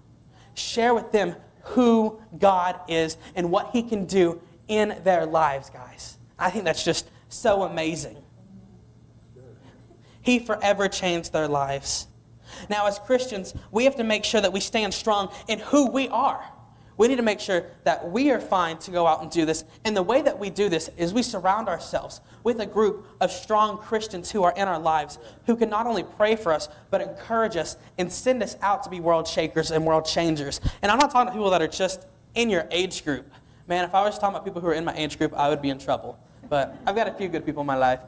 Share 0.55 0.95
with 0.95 1.11
them 1.11 1.35
who 1.65 2.21
God 2.39 2.79
is 2.89 3.17
and 3.35 3.51
what 3.51 3.71
He 3.73 3.83
can 3.83 4.07
do 4.07 4.41
in 4.69 5.01
their 5.05 5.27
lives, 5.27 5.71
guys. 5.71 6.17
I 6.39 6.51
think 6.51 6.65
that's 6.65 6.85
just 6.85 7.09
so 7.29 7.63
amazing. 7.63 8.17
He 10.23 10.39
forever 10.39 10.89
changed 10.89 11.33
their 11.33 11.49
lives. 11.49 12.07
Now, 12.71 12.87
as 12.87 12.99
Christians, 12.99 13.55
we 13.71 13.85
have 13.85 13.97
to 13.97 14.05
make 14.05 14.25
sure 14.25 14.41
that 14.41 14.53
we 14.53 14.61
stand 14.61 14.95
strong 14.95 15.33
in 15.49 15.59
who 15.59 15.91
we 15.91 16.09
are. 16.09 16.43
We 16.97 17.09
need 17.09 17.17
to 17.17 17.23
make 17.23 17.41
sure 17.41 17.67
that 17.83 18.11
we 18.11 18.31
are 18.31 18.41
fine 18.41 18.79
to 18.79 18.91
go 18.91 19.07
out 19.07 19.23
and 19.23 19.31
do 19.31 19.45
this. 19.45 19.65
And 19.85 19.97
the 19.97 20.03
way 20.03 20.23
that 20.23 20.39
we 20.39 20.51
do 20.51 20.69
this 20.69 20.91
is 20.97 21.13
we 21.13 21.23
surround 21.23 21.69
ourselves 21.69 22.21
with 22.45 22.61
a 22.61 22.67
group 22.67 23.07
of 23.21 23.33
strong 23.33 23.79
Christians 23.79 24.31
who 24.31 24.45
are 24.45 24.53
in 24.57 24.69
our 24.69 24.79
lives, 24.79 25.19
who 25.47 25.57
can 25.57 25.69
not 25.69 25.87
only 25.87 26.05
pray 26.05 26.37
for 26.37 26.53
us, 26.53 26.69
but 26.91 27.01
encourage 27.01 27.57
us 27.57 27.77
and 27.99 28.13
send 28.13 28.43
us 28.43 28.57
out 28.63 28.85
to 28.85 28.91
be 28.91 29.01
world 29.01 29.27
shakers 29.27 29.71
and 29.71 29.85
world 29.85 30.05
changers. 30.05 30.61
And 30.83 30.93
I'm 30.93 30.99
not 30.99 31.11
talking 31.11 31.29
about 31.29 31.35
people 31.35 31.51
that 31.51 31.63
are 31.63 31.69
just 31.69 32.07
in 32.35 32.51
your 32.51 32.67
age 32.71 33.05
group. 33.05 33.31
Man, 33.67 33.85
if 33.85 33.95
I 33.95 34.03
was 34.03 34.19
talking 34.19 34.37
about 34.37 34.45
people 34.45 34.61
who 34.61 34.69
are 34.69 34.75
in 34.75 34.85
my 34.85 34.95
age 34.95 35.19
group, 35.19 35.33
I 35.35 35.49
would 35.49 35.63
be 35.63 35.71
in 35.71 35.79
trouble. 35.79 36.19
But 36.49 36.77
I've 36.87 36.95
got 36.95 37.09
a 37.09 37.13
few 37.13 37.29
good 37.29 37.47
people 37.47 37.63
in 37.63 37.67
my 37.67 37.77
life. 37.77 38.01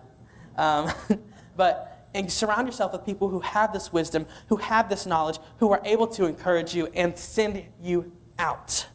Um, 0.56 0.92
but 1.56 1.92
and 2.14 2.32
surround 2.32 2.66
yourself 2.66 2.92
with 2.92 3.04
people 3.04 3.28
who 3.28 3.40
have 3.40 3.74
this 3.74 3.92
wisdom, 3.92 4.26
who 4.48 4.56
have 4.56 4.88
this 4.88 5.04
knowledge, 5.04 5.38
who 5.58 5.70
are 5.70 5.82
able 5.84 6.06
to 6.06 6.24
encourage 6.24 6.74
you 6.74 6.86
and 6.94 7.16
send 7.16 7.62
you 7.82 8.10
out. 8.38 8.86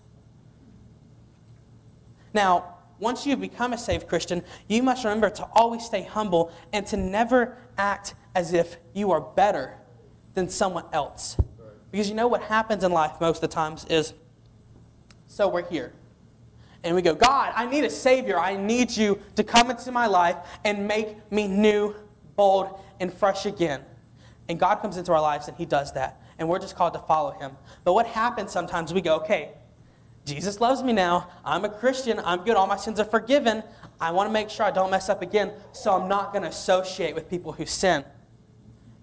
Now, 2.34 2.76
once 3.00 3.26
you've 3.26 3.42
become 3.42 3.74
a 3.74 3.78
saved 3.78 4.08
Christian, 4.08 4.44
you 4.68 4.84
must 4.84 5.04
remember 5.04 5.30
to 5.32 5.48
always 5.54 5.84
stay 5.84 6.04
humble 6.04 6.52
and 6.72 6.86
to 6.88 6.98
never 6.98 7.58
act 7.78 8.14
as 8.36 8.54
if 8.54 8.78
you 8.94 9.12
are 9.12 9.22
better 9.22 9.78
than 10.36 10.48
someone 10.48 10.86
else. 10.94 11.36
Because 11.92 12.08
you 12.08 12.16
know 12.16 12.28
what 12.28 12.44
happens 12.44 12.84
in 12.84 12.92
life 12.92 13.20
most 13.20 13.38
of 13.38 13.50
the 13.50 13.54
times 13.54 13.86
is 13.90 14.14
so 15.28 15.48
we're 15.48 15.68
here. 15.68 15.94
And 16.84 16.96
we 16.96 17.02
go, 17.02 17.14
God, 17.14 17.54
I 17.56 17.68
need 17.68 17.84
a 17.84 17.90
Savior. 17.90 18.40
I 18.40 18.56
need 18.56 18.96
you 18.96 19.20
to 19.36 19.44
come 19.44 19.70
into 19.70 19.92
my 19.92 20.08
life 20.08 20.38
and 20.64 20.88
make 20.88 21.32
me 21.32 21.48
new, 21.48 21.96
bold, 22.36 22.80
and 23.00 23.14
fresh 23.14 23.46
again. 23.46 23.82
And 24.48 24.60
God 24.60 24.76
comes 24.76 24.98
into 24.98 25.12
our 25.12 25.22
lives 25.22 25.48
and 25.48 25.58
He 25.58 25.66
does 25.66 25.94
that 25.94 26.21
and 26.42 26.50
we're 26.50 26.60
just 26.60 26.76
called 26.76 26.94
to 26.94 27.00
follow 27.00 27.32
him. 27.32 27.52
But 27.84 27.94
what 27.94 28.08
happens 28.08 28.52
sometimes, 28.52 28.94
we 28.94 29.00
go, 29.00 29.18
okay, 29.18 29.52
Jesus 30.26 30.60
loves 30.60 30.82
me 30.82 30.92
now. 30.92 31.30
I'm 31.46 31.64
a 31.66 31.70
Christian. 31.70 32.20
I'm 32.26 32.44
good. 32.44 32.56
All 32.56 32.68
my 32.68 32.78
sins 32.78 33.00
are 33.00 33.06
forgiven. 33.06 33.64
I 34.00 34.12
want 34.12 34.28
to 34.28 34.34
make 34.34 34.50
sure 34.50 34.66
I 34.66 34.72
don't 34.72 34.90
mess 34.90 35.08
up 35.08 35.22
again, 35.22 35.52
so 35.72 35.94
I'm 35.94 36.10
not 36.10 36.34
going 36.34 36.42
to 36.42 36.50
associate 36.50 37.14
with 37.14 37.30
people 37.30 37.54
who 37.54 37.66
sin. 37.66 38.04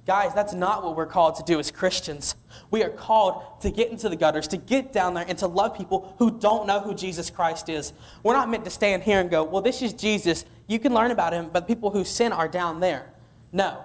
Guys, 0.05 0.35
that's 0.35 0.53
not 0.53 0.83
what 0.83 0.97
we're 0.97 1.07
called 1.07 1.37
to 1.37 1.43
do 1.45 1.61
as 1.61 1.71
Christians. 1.71 2.35
We 2.71 2.83
are 2.83 2.89
called 2.89 3.61
to 3.61 3.71
get 3.71 3.91
into 3.91 4.09
the 4.09 4.17
gutters, 4.17 4.49
to 4.49 4.57
get 4.57 4.93
down 4.93 5.15
there, 5.15 5.25
and 5.29 5.39
to 5.39 5.47
love 5.47 5.77
people 5.77 6.15
who 6.19 6.39
don't 6.39 6.67
know 6.67 6.81
who 6.81 6.95
Jesus 6.95 7.31
Christ 7.31 7.69
is. 7.69 7.93
We're 8.25 8.35
not 8.35 8.51
meant 8.51 8.65
to 8.65 8.71
stand 8.71 9.05
here 9.05 9.21
and 9.21 9.31
go, 9.31 9.45
well, 9.45 9.63
this 9.63 9.81
is 9.81 9.93
Jesus. 9.93 10.45
You 10.67 10.79
can 10.79 10.93
learn 10.93 11.13
about 11.13 11.33
him, 11.33 11.51
but 11.53 11.69
the 11.69 11.75
people 11.75 11.91
who 11.91 12.05
sin 12.05 12.33
are 12.33 12.49
down 12.49 12.81
there. 12.81 13.13
No. 13.53 13.79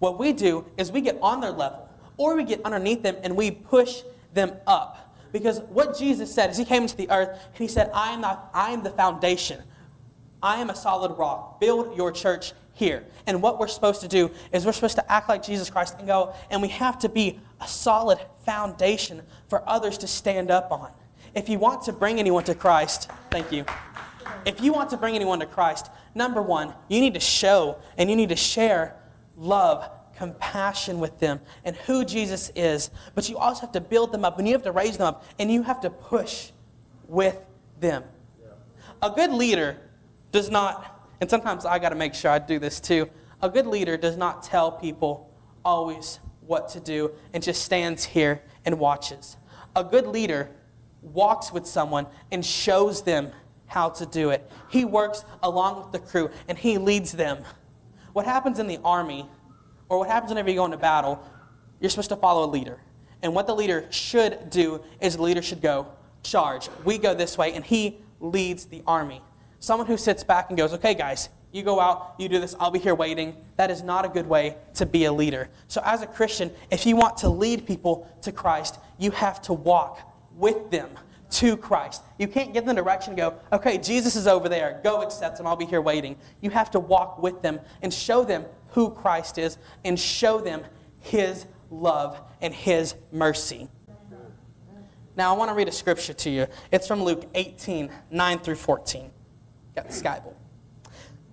What 0.00 0.18
we 0.18 0.32
do 0.32 0.64
is 0.76 0.90
we 0.90 1.00
get 1.00 1.18
on 1.20 1.40
their 1.40 1.52
level 1.52 1.87
or 2.18 2.36
we 2.36 2.44
get 2.44 2.60
underneath 2.64 3.02
them 3.02 3.16
and 3.22 3.34
we 3.34 3.50
push 3.50 4.02
them 4.34 4.52
up. 4.66 5.14
Because 5.32 5.60
what 5.60 5.96
Jesus 5.96 6.34
said 6.34 6.50
is 6.50 6.56
he 6.56 6.64
came 6.64 6.82
into 6.82 6.96
the 6.96 7.10
earth 7.10 7.28
and 7.28 7.56
he 7.56 7.68
said, 7.68 7.90
I 7.94 8.12
am, 8.12 8.20
not, 8.20 8.50
I 8.52 8.72
am 8.72 8.82
the 8.82 8.90
foundation. 8.90 9.62
I 10.42 10.56
am 10.60 10.70
a 10.70 10.74
solid 10.76 11.16
rock. 11.18 11.60
Build 11.60 11.96
your 11.96 12.12
church 12.12 12.52
here. 12.72 13.04
And 13.26 13.42
what 13.42 13.58
we're 13.58 13.68
supposed 13.68 14.00
to 14.02 14.08
do 14.08 14.30
is 14.52 14.64
we're 14.64 14.72
supposed 14.72 14.96
to 14.96 15.12
act 15.12 15.28
like 15.28 15.42
Jesus 15.42 15.68
Christ 15.68 15.96
and 15.98 16.06
go, 16.06 16.34
and 16.50 16.62
we 16.62 16.68
have 16.68 16.98
to 17.00 17.08
be 17.08 17.40
a 17.60 17.66
solid 17.66 18.18
foundation 18.44 19.22
for 19.48 19.68
others 19.68 19.98
to 19.98 20.06
stand 20.06 20.50
up 20.50 20.70
on. 20.70 20.92
If 21.34 21.48
you 21.48 21.58
want 21.58 21.82
to 21.82 21.92
bring 21.92 22.18
anyone 22.18 22.44
to 22.44 22.54
Christ, 22.54 23.10
thank 23.30 23.52
you. 23.52 23.64
If 24.46 24.60
you 24.60 24.72
want 24.72 24.90
to 24.90 24.96
bring 24.96 25.14
anyone 25.14 25.40
to 25.40 25.46
Christ, 25.46 25.90
number 26.14 26.40
one, 26.40 26.72
you 26.88 27.00
need 27.00 27.14
to 27.14 27.20
show 27.20 27.78
and 27.98 28.08
you 28.08 28.16
need 28.16 28.28
to 28.30 28.36
share 28.36 28.94
love 29.36 29.90
compassion 30.18 30.98
with 30.98 31.20
them 31.20 31.40
and 31.64 31.76
who 31.76 32.04
Jesus 32.04 32.50
is, 32.56 32.90
but 33.14 33.28
you 33.28 33.38
also 33.38 33.60
have 33.62 33.72
to 33.72 33.80
build 33.80 34.10
them 34.10 34.24
up 34.24 34.38
and 34.38 34.48
you 34.48 34.54
have 34.54 34.64
to 34.64 34.72
raise 34.72 34.98
them 34.98 35.06
up 35.06 35.24
and 35.38 35.50
you 35.50 35.62
have 35.62 35.80
to 35.80 35.90
push 35.90 36.50
with 37.06 37.38
them. 37.78 38.02
A 39.00 39.10
good 39.10 39.30
leader 39.30 39.78
does 40.32 40.50
not, 40.50 41.08
and 41.20 41.30
sometimes 41.30 41.64
I 41.64 41.78
got 41.78 41.90
to 41.90 41.94
make 41.94 42.14
sure 42.14 42.32
I 42.32 42.40
do 42.40 42.58
this 42.58 42.80
too, 42.80 43.08
a 43.40 43.48
good 43.48 43.66
leader 43.66 43.96
does 43.96 44.16
not 44.16 44.42
tell 44.42 44.72
people 44.72 45.32
always 45.64 46.18
what 46.44 46.68
to 46.70 46.80
do 46.80 47.12
and 47.32 47.42
just 47.42 47.64
stands 47.64 48.04
here 48.04 48.42
and 48.64 48.78
watches. 48.80 49.36
A 49.76 49.84
good 49.84 50.08
leader 50.08 50.50
walks 51.00 51.52
with 51.52 51.64
someone 51.64 52.06
and 52.32 52.44
shows 52.44 53.04
them 53.04 53.30
how 53.66 53.90
to 53.90 54.06
do 54.06 54.30
it. 54.30 54.50
He 54.68 54.84
works 54.84 55.24
along 55.42 55.84
with 55.84 55.92
the 55.92 56.00
crew 56.00 56.30
and 56.48 56.58
he 56.58 56.76
leads 56.78 57.12
them. 57.12 57.44
What 58.14 58.24
happens 58.24 58.58
in 58.58 58.66
the 58.66 58.80
army 58.84 59.28
or 59.88 59.98
what 59.98 60.08
happens 60.08 60.30
whenever 60.30 60.50
you 60.50 60.56
go 60.56 60.64
into 60.64 60.76
battle, 60.76 61.22
you're 61.80 61.90
supposed 61.90 62.10
to 62.10 62.16
follow 62.16 62.44
a 62.44 62.50
leader. 62.50 62.80
And 63.22 63.34
what 63.34 63.46
the 63.46 63.54
leader 63.54 63.86
should 63.90 64.50
do 64.50 64.82
is 65.00 65.16
the 65.16 65.22
leader 65.22 65.42
should 65.42 65.60
go, 65.60 65.88
charge. 66.22 66.68
We 66.84 66.98
go 66.98 67.14
this 67.14 67.36
way, 67.38 67.52
and 67.52 67.64
he 67.64 67.98
leads 68.20 68.66
the 68.66 68.82
army. 68.86 69.22
Someone 69.60 69.86
who 69.86 69.96
sits 69.96 70.22
back 70.22 70.50
and 70.50 70.58
goes, 70.58 70.72
okay, 70.72 70.94
guys, 70.94 71.28
you 71.50 71.62
go 71.62 71.80
out, 71.80 72.14
you 72.18 72.28
do 72.28 72.38
this, 72.38 72.54
I'll 72.60 72.70
be 72.70 72.78
here 72.78 72.94
waiting. 72.94 73.34
That 73.56 73.70
is 73.70 73.82
not 73.82 74.04
a 74.04 74.08
good 74.08 74.26
way 74.26 74.56
to 74.74 74.86
be 74.86 75.04
a 75.04 75.12
leader. 75.12 75.48
So, 75.66 75.80
as 75.84 76.02
a 76.02 76.06
Christian, 76.06 76.50
if 76.70 76.84
you 76.84 76.94
want 76.94 77.16
to 77.18 77.28
lead 77.28 77.66
people 77.66 78.08
to 78.22 78.32
Christ, 78.32 78.78
you 78.98 79.10
have 79.12 79.40
to 79.42 79.54
walk 79.54 80.00
with 80.36 80.70
them 80.70 80.90
to 81.30 81.56
Christ. 81.56 82.02
You 82.18 82.28
can't 82.28 82.52
give 82.52 82.64
them 82.64 82.76
direction 82.76 83.12
and 83.12 83.18
go, 83.18 83.34
okay, 83.52 83.78
Jesus 83.78 84.16
is 84.16 84.26
over 84.26 84.48
there, 84.48 84.80
go 84.84 85.02
accept 85.02 85.40
him, 85.40 85.46
I'll 85.46 85.56
be 85.56 85.66
here 85.66 85.80
waiting. 85.80 86.16
You 86.40 86.50
have 86.50 86.70
to 86.72 86.80
walk 86.80 87.22
with 87.22 87.42
them 87.42 87.60
and 87.82 87.92
show 87.92 88.24
them 88.24 88.44
who 88.70 88.90
Christ 88.90 89.38
is 89.38 89.58
and 89.84 89.98
show 89.98 90.40
them 90.40 90.62
his 91.00 91.46
love 91.70 92.20
and 92.40 92.54
his 92.54 92.94
mercy. 93.12 93.68
Now, 95.16 95.34
I 95.34 95.36
want 95.36 95.50
to 95.50 95.54
read 95.54 95.66
a 95.66 95.72
scripture 95.72 96.12
to 96.12 96.30
you. 96.30 96.46
It's 96.70 96.86
from 96.86 97.02
Luke 97.02 97.26
18 97.34 97.90
9 98.10 98.38
through 98.38 98.54
14. 98.54 99.10
Got 99.74 99.90
the 99.90 100.02
Bible. 100.02 100.36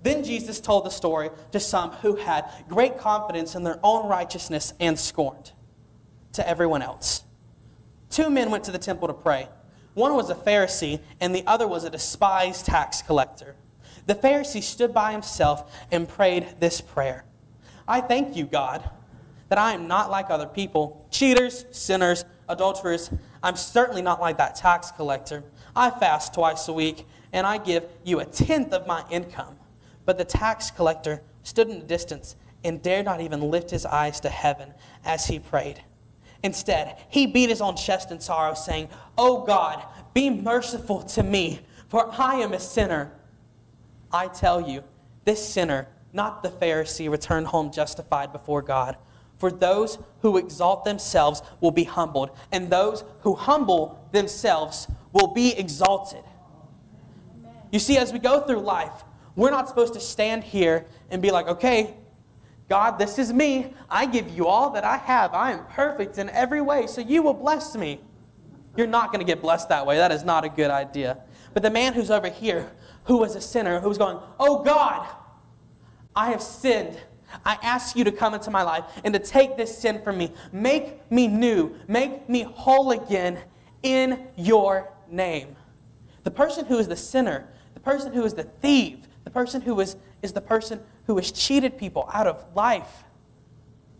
Then 0.01 0.23
Jesus 0.23 0.59
told 0.59 0.85
the 0.85 0.91
story 0.91 1.29
to 1.51 1.59
some 1.59 1.91
who 1.91 2.15
had 2.15 2.45
great 2.67 2.97
confidence 2.97 3.55
in 3.55 3.63
their 3.63 3.79
own 3.83 4.07
righteousness 4.07 4.73
and 4.79 4.99
scorned 4.99 5.51
to 6.33 6.47
everyone 6.47 6.81
else. 6.81 7.23
Two 8.09 8.29
men 8.29 8.51
went 8.51 8.63
to 8.65 8.71
the 8.71 8.77
temple 8.77 9.07
to 9.07 9.13
pray. 9.13 9.49
One 9.95 10.15
was 10.15 10.29
a 10.29 10.35
Pharisee, 10.35 10.99
and 11.19 11.33
the 11.33 11.45
other 11.47 11.67
was 11.67 11.85
a 11.85 11.89
despised 11.89 12.65
tax 12.65 13.01
collector. 13.01 13.55
The 14.05 14.15
Pharisee 14.15 14.61
stood 14.61 14.93
by 14.93 15.11
himself 15.11 15.71
and 15.91 16.07
prayed 16.07 16.55
this 16.59 16.81
prayer 16.81 17.25
I 17.87 18.01
thank 18.01 18.35
you, 18.35 18.45
God, 18.45 18.89
that 19.49 19.59
I 19.59 19.73
am 19.73 19.87
not 19.87 20.09
like 20.09 20.29
other 20.29 20.47
people 20.47 21.05
cheaters, 21.11 21.65
sinners, 21.71 22.25
adulterers. 22.49 23.11
I'm 23.43 23.55
certainly 23.55 24.01
not 24.01 24.19
like 24.19 24.37
that 24.37 24.55
tax 24.55 24.91
collector. 24.91 25.43
I 25.75 25.91
fast 25.91 26.33
twice 26.33 26.67
a 26.67 26.73
week, 26.73 27.05
and 27.31 27.45
I 27.45 27.57
give 27.57 27.85
you 28.03 28.19
a 28.19 28.25
tenth 28.25 28.73
of 28.73 28.87
my 28.87 29.03
income. 29.11 29.57
But 30.05 30.17
the 30.17 30.25
tax 30.25 30.71
collector 30.71 31.21
stood 31.43 31.69
in 31.69 31.79
the 31.79 31.85
distance 31.85 32.35
and 32.63 32.81
dared 32.81 33.05
not 33.05 33.21
even 33.21 33.51
lift 33.51 33.69
his 33.69 33.85
eyes 33.85 34.19
to 34.21 34.29
heaven 34.29 34.73
as 35.03 35.27
he 35.27 35.37
prayed. 35.37 35.83
Instead, 36.43 36.97
he 37.09 37.27
beat 37.27 37.49
his 37.49 37.61
own 37.61 37.75
chest 37.75 38.11
in 38.11 38.19
sorrow, 38.19 38.55
saying, 38.55 38.89
Oh 39.17 39.43
God, 39.43 39.83
be 40.13 40.29
merciful 40.29 41.03
to 41.03 41.23
me, 41.23 41.61
for 41.87 42.09
I 42.17 42.35
am 42.35 42.53
a 42.53 42.59
sinner. 42.59 43.11
I 44.11 44.27
tell 44.27 44.61
you, 44.61 44.83
this 45.25 45.47
sinner, 45.47 45.87
not 46.13 46.43
the 46.43 46.49
Pharisee, 46.49 47.09
returned 47.09 47.47
home 47.47 47.71
justified 47.71 48.31
before 48.31 48.61
God. 48.61 48.97
For 49.37 49.51
those 49.51 49.97
who 50.21 50.37
exalt 50.37 50.85
themselves 50.85 51.41
will 51.59 51.71
be 51.71 51.83
humbled, 51.83 52.29
and 52.51 52.69
those 52.69 53.03
who 53.21 53.35
humble 53.35 54.07
themselves 54.11 54.87
will 55.11 55.33
be 55.33 55.57
exalted. 55.57 56.23
You 57.71 57.79
see, 57.79 57.97
as 57.97 58.13
we 58.13 58.19
go 58.19 58.39
through 58.41 58.59
life, 58.59 59.03
we're 59.35 59.51
not 59.51 59.67
supposed 59.67 59.93
to 59.95 59.99
stand 59.99 60.43
here 60.43 60.85
and 61.09 61.21
be 61.21 61.31
like, 61.31 61.47
okay, 61.47 61.95
God, 62.69 62.97
this 62.97 63.19
is 63.19 63.33
me. 63.33 63.73
I 63.89 64.05
give 64.05 64.29
you 64.29 64.47
all 64.47 64.71
that 64.71 64.83
I 64.83 64.97
have. 64.97 65.33
I 65.33 65.51
am 65.51 65.65
perfect 65.65 66.17
in 66.17 66.29
every 66.29 66.61
way, 66.61 66.87
so 66.87 67.01
you 67.01 67.21
will 67.21 67.33
bless 67.33 67.75
me. 67.75 67.99
You're 68.77 68.87
not 68.87 69.11
going 69.11 69.19
to 69.19 69.25
get 69.25 69.41
blessed 69.41 69.69
that 69.69 69.85
way. 69.85 69.97
That 69.97 70.11
is 70.11 70.23
not 70.23 70.45
a 70.45 70.49
good 70.49 70.71
idea. 70.71 71.19
But 71.53 71.63
the 71.63 71.69
man 71.69 71.93
who's 71.93 72.11
over 72.11 72.29
here, 72.29 72.71
who 73.05 73.17
was 73.17 73.35
a 73.35 73.41
sinner, 73.41 73.79
who 73.79 73.89
was 73.89 73.97
going, 73.97 74.17
Oh 74.39 74.63
God, 74.63 75.07
I 76.15 76.31
have 76.31 76.41
sinned. 76.41 76.97
I 77.43 77.57
ask 77.61 77.95
you 77.95 78.03
to 78.03 78.11
come 78.11 78.33
into 78.33 78.51
my 78.51 78.61
life 78.61 78.85
and 79.03 79.13
to 79.13 79.19
take 79.19 79.57
this 79.57 79.77
sin 79.77 80.01
from 80.03 80.17
me. 80.17 80.31
Make 80.51 81.11
me 81.11 81.27
new. 81.27 81.75
Make 81.87 82.29
me 82.29 82.43
whole 82.43 82.91
again 82.91 83.39
in 83.83 84.27
your 84.35 84.91
name. 85.09 85.55
The 86.23 86.31
person 86.31 86.65
who 86.65 86.77
is 86.77 86.87
the 86.87 86.95
sinner, 86.95 87.47
the 87.73 87.79
person 87.79 88.13
who 88.13 88.23
is 88.23 88.33
the 88.33 88.43
thief, 88.43 88.99
the 89.23 89.29
person 89.29 89.61
who 89.61 89.79
is, 89.79 89.97
is 90.21 90.33
the 90.33 90.41
person 90.41 90.81
who 91.07 91.17
has 91.17 91.31
cheated 91.31 91.77
people 91.77 92.09
out 92.13 92.27
of 92.27 92.43
life, 92.55 93.03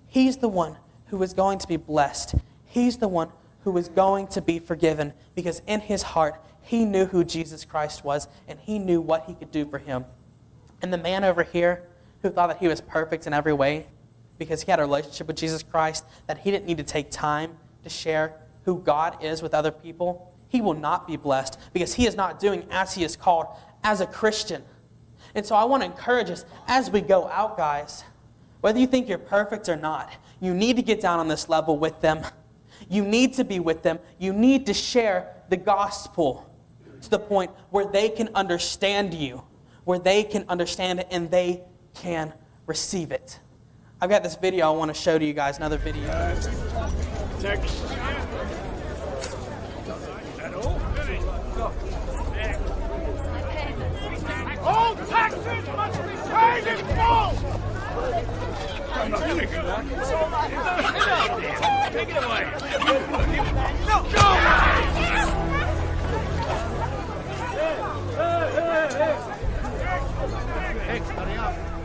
he's 0.07 0.37
the 0.37 0.49
one 0.49 0.77
who 1.07 1.21
is 1.21 1.33
going 1.33 1.59
to 1.59 1.67
be 1.67 1.77
blessed. 1.77 2.35
He's 2.65 2.97
the 2.97 3.07
one 3.07 3.29
who 3.63 3.77
is 3.77 3.89
going 3.89 4.27
to 4.27 4.41
be 4.41 4.59
forgiven 4.59 5.13
because 5.35 5.61
in 5.67 5.81
his 5.81 6.01
heart, 6.01 6.41
he 6.65 6.83
knew 6.83 7.05
who 7.05 7.23
Jesus 7.23 7.63
Christ 7.63 8.03
was 8.03 8.27
and 8.47 8.59
he 8.59 8.79
knew 8.79 8.99
what 8.99 9.25
he 9.27 9.35
could 9.35 9.51
do 9.51 9.65
for 9.65 9.77
him. 9.77 10.05
And 10.81 10.91
the 10.91 10.97
man 10.97 11.23
over 11.23 11.43
here 11.43 11.83
who 12.23 12.31
thought 12.31 12.47
that 12.47 12.57
he 12.57 12.67
was 12.67 12.81
perfect 12.81 13.27
in 13.27 13.33
every 13.33 13.53
way 13.53 13.85
because 14.39 14.63
he 14.63 14.71
had 14.71 14.79
a 14.79 14.83
relationship 14.83 15.27
with 15.27 15.37
Jesus 15.37 15.61
Christ, 15.61 16.03
that 16.25 16.39
he 16.39 16.51
didn't 16.51 16.65
need 16.65 16.77
to 16.77 16.83
take 16.83 17.11
time 17.11 17.57
to 17.83 17.89
share 17.89 18.33
who 18.63 18.79
God 18.79 19.23
is 19.23 19.43
with 19.43 19.53
other 19.53 19.71
people, 19.71 20.33
he 20.49 20.59
will 20.59 20.73
not 20.73 21.07
be 21.07 21.17
blessed 21.17 21.59
because 21.71 21.93
he 21.93 22.07
is 22.07 22.15
not 22.15 22.39
doing 22.39 22.65
as 22.71 22.95
he 22.95 23.03
is 23.03 23.15
called 23.15 23.45
as 23.83 24.01
a 24.01 24.07
Christian. 24.07 24.63
And 25.35 25.45
so 25.45 25.55
I 25.55 25.65
want 25.65 25.83
to 25.83 25.85
encourage 25.85 26.31
us 26.31 26.45
as 26.67 26.89
we 26.89 27.01
go 27.01 27.27
out, 27.27 27.57
guys, 27.57 28.03
whether 28.61 28.79
you 28.79 28.87
think 28.87 29.07
you're 29.07 29.19
perfect 29.19 29.69
or 29.69 29.75
not, 29.75 30.11
you 30.41 30.53
need 30.53 30.77
to 30.77 30.81
get 30.81 30.99
down 30.99 31.19
on 31.19 31.27
this 31.27 31.47
level 31.47 31.77
with 31.77 32.01
them. 32.01 32.21
You 32.89 33.03
need 33.03 33.33
to 33.35 33.43
be 33.43 33.59
with 33.59 33.83
them. 33.83 33.99
You 34.17 34.33
need 34.33 34.65
to 34.65 34.73
share 34.73 35.33
the 35.49 35.57
gospel 35.57 36.49
to 37.05 37.11
the 37.11 37.19
point 37.19 37.51
where 37.69 37.85
they 37.85 38.09
can 38.09 38.29
understand 38.35 39.13
you, 39.13 39.43
where 39.83 39.99
they 39.99 40.23
can 40.23 40.45
understand 40.49 40.99
it 40.99 41.07
and 41.09 41.31
they 41.31 41.63
can 41.93 42.33
receive 42.65 43.11
it. 43.11 43.39
I've 44.01 44.09
got 44.09 44.23
this 44.23 44.35
video 44.35 44.67
I 44.67 44.71
want 44.71 44.93
to 44.93 45.01
show 45.01 45.17
to 45.17 45.25
you 45.25 45.33
guys, 45.33 45.57
another 45.57 45.77
video. 45.77 46.09
All 54.61 54.95
taxes 54.95 55.67
must 55.67 56.01
be 56.01 56.09
paid 56.31 56.67
in 56.67 56.77
full! 56.85 57.31
Take 61.91 62.09
it 62.09 62.23
away! 62.23 62.45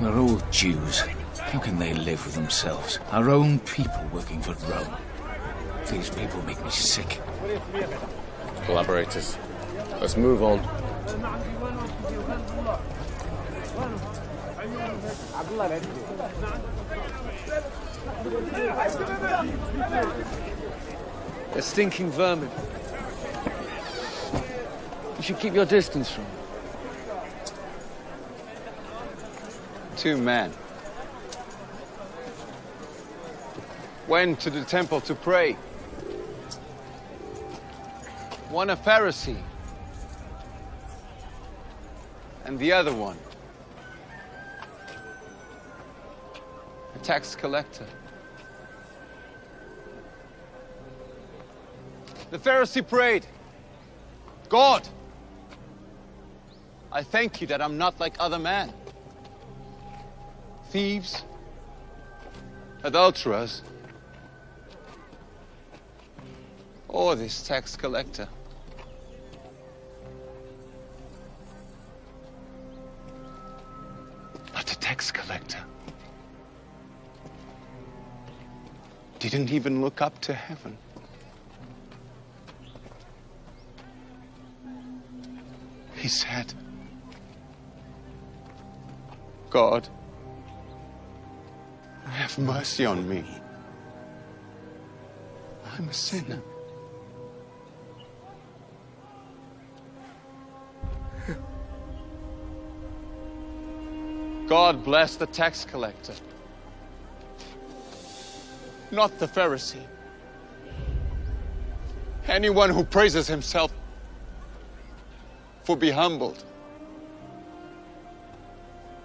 We're 0.01 0.19
all 0.19 0.41
Jews. 0.51 1.01
How 1.39 1.59
can 1.59 1.79
they 1.79 1.93
live 1.93 2.25
with 2.25 2.35
themselves? 2.35 2.99
Our 3.11 3.29
own 3.29 3.59
people 3.61 4.03
working 4.15 4.41
for 4.41 4.55
Rome. 4.67 4.97
These 5.91 6.09
people 6.09 6.43
make 6.45 6.63
me 6.65 6.71
sick. 6.71 7.21
Collaborators. 8.65 9.37
Let's 10.01 10.17
move 10.17 10.43
on. 10.43 10.61
They're 21.53 21.63
stinking 21.63 22.11
vermin. 22.11 22.49
You 25.19 25.23
should 25.23 25.39
keep 25.39 25.53
your 25.53 25.67
distance 25.67 26.11
from 26.11 26.25
them. 26.25 26.40
Two 30.01 30.17
men 30.17 30.51
went 34.09 34.41
to 34.41 34.49
the 34.49 34.65
temple 34.65 35.03
to 35.03 35.15
pray. 35.15 35.53
One 38.49 38.71
a 38.71 38.79
Pharisee, 38.79 39.37
and 42.47 42.59
the 42.59 42.73
other 42.73 42.95
one 42.95 43.19
a 46.95 46.99
tax 47.01 47.37
collector. 47.37 47.85
The 52.31 52.39
Pharisee 52.39 52.89
prayed, 52.89 53.27
God, 54.49 54.89
I 56.91 57.03
thank 57.03 57.43
you 57.43 57.47
that 57.49 57.61
I'm 57.61 57.77
not 57.77 58.01
like 58.01 58.15
other 58.19 58.39
men 58.39 58.73
thieves, 60.71 61.25
adulterers, 62.85 63.63
or 66.87 67.17
this 67.17 67.43
tax 67.43 67.75
collector. 67.75 68.29
But 74.53 74.67
the 74.67 74.77
tax 74.77 75.11
collector 75.11 75.59
didn't 79.19 79.51
even 79.51 79.81
look 79.83 80.01
up 80.01 80.21
to 80.21 80.35
heaven. 80.35 80.79
He 85.97 86.07
said, 86.07 86.55
God, 89.51 89.89
have 92.31 92.45
mercy 92.45 92.87
on 92.87 93.09
me. 93.09 93.25
I'm 95.77 95.89
a 95.89 95.93
sinner. 95.93 96.41
God 104.47 104.85
bless 104.85 105.15
the 105.15 105.27
tax 105.27 105.65
collector, 105.65 106.15
not 108.91 109.17
the 109.21 109.27
Pharisee. 109.27 109.87
Anyone 112.27 112.71
who 112.71 112.85
praises 112.85 113.29
himself 113.29 113.73
for 115.63 115.77
be 115.77 115.91
humbled, 115.91 116.45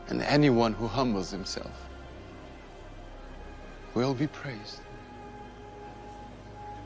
and 0.08 0.24
anyone 0.24 0.74
who 0.74 0.88
humbles 0.88 1.30
himself 1.30 1.85
will 3.96 4.14
be 4.14 4.28
praised. 4.28 4.82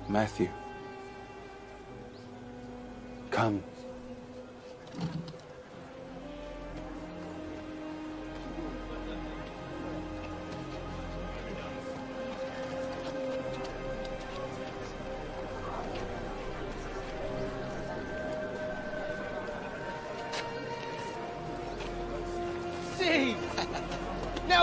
Matthew. 0.07 0.49
Come. 3.31 3.63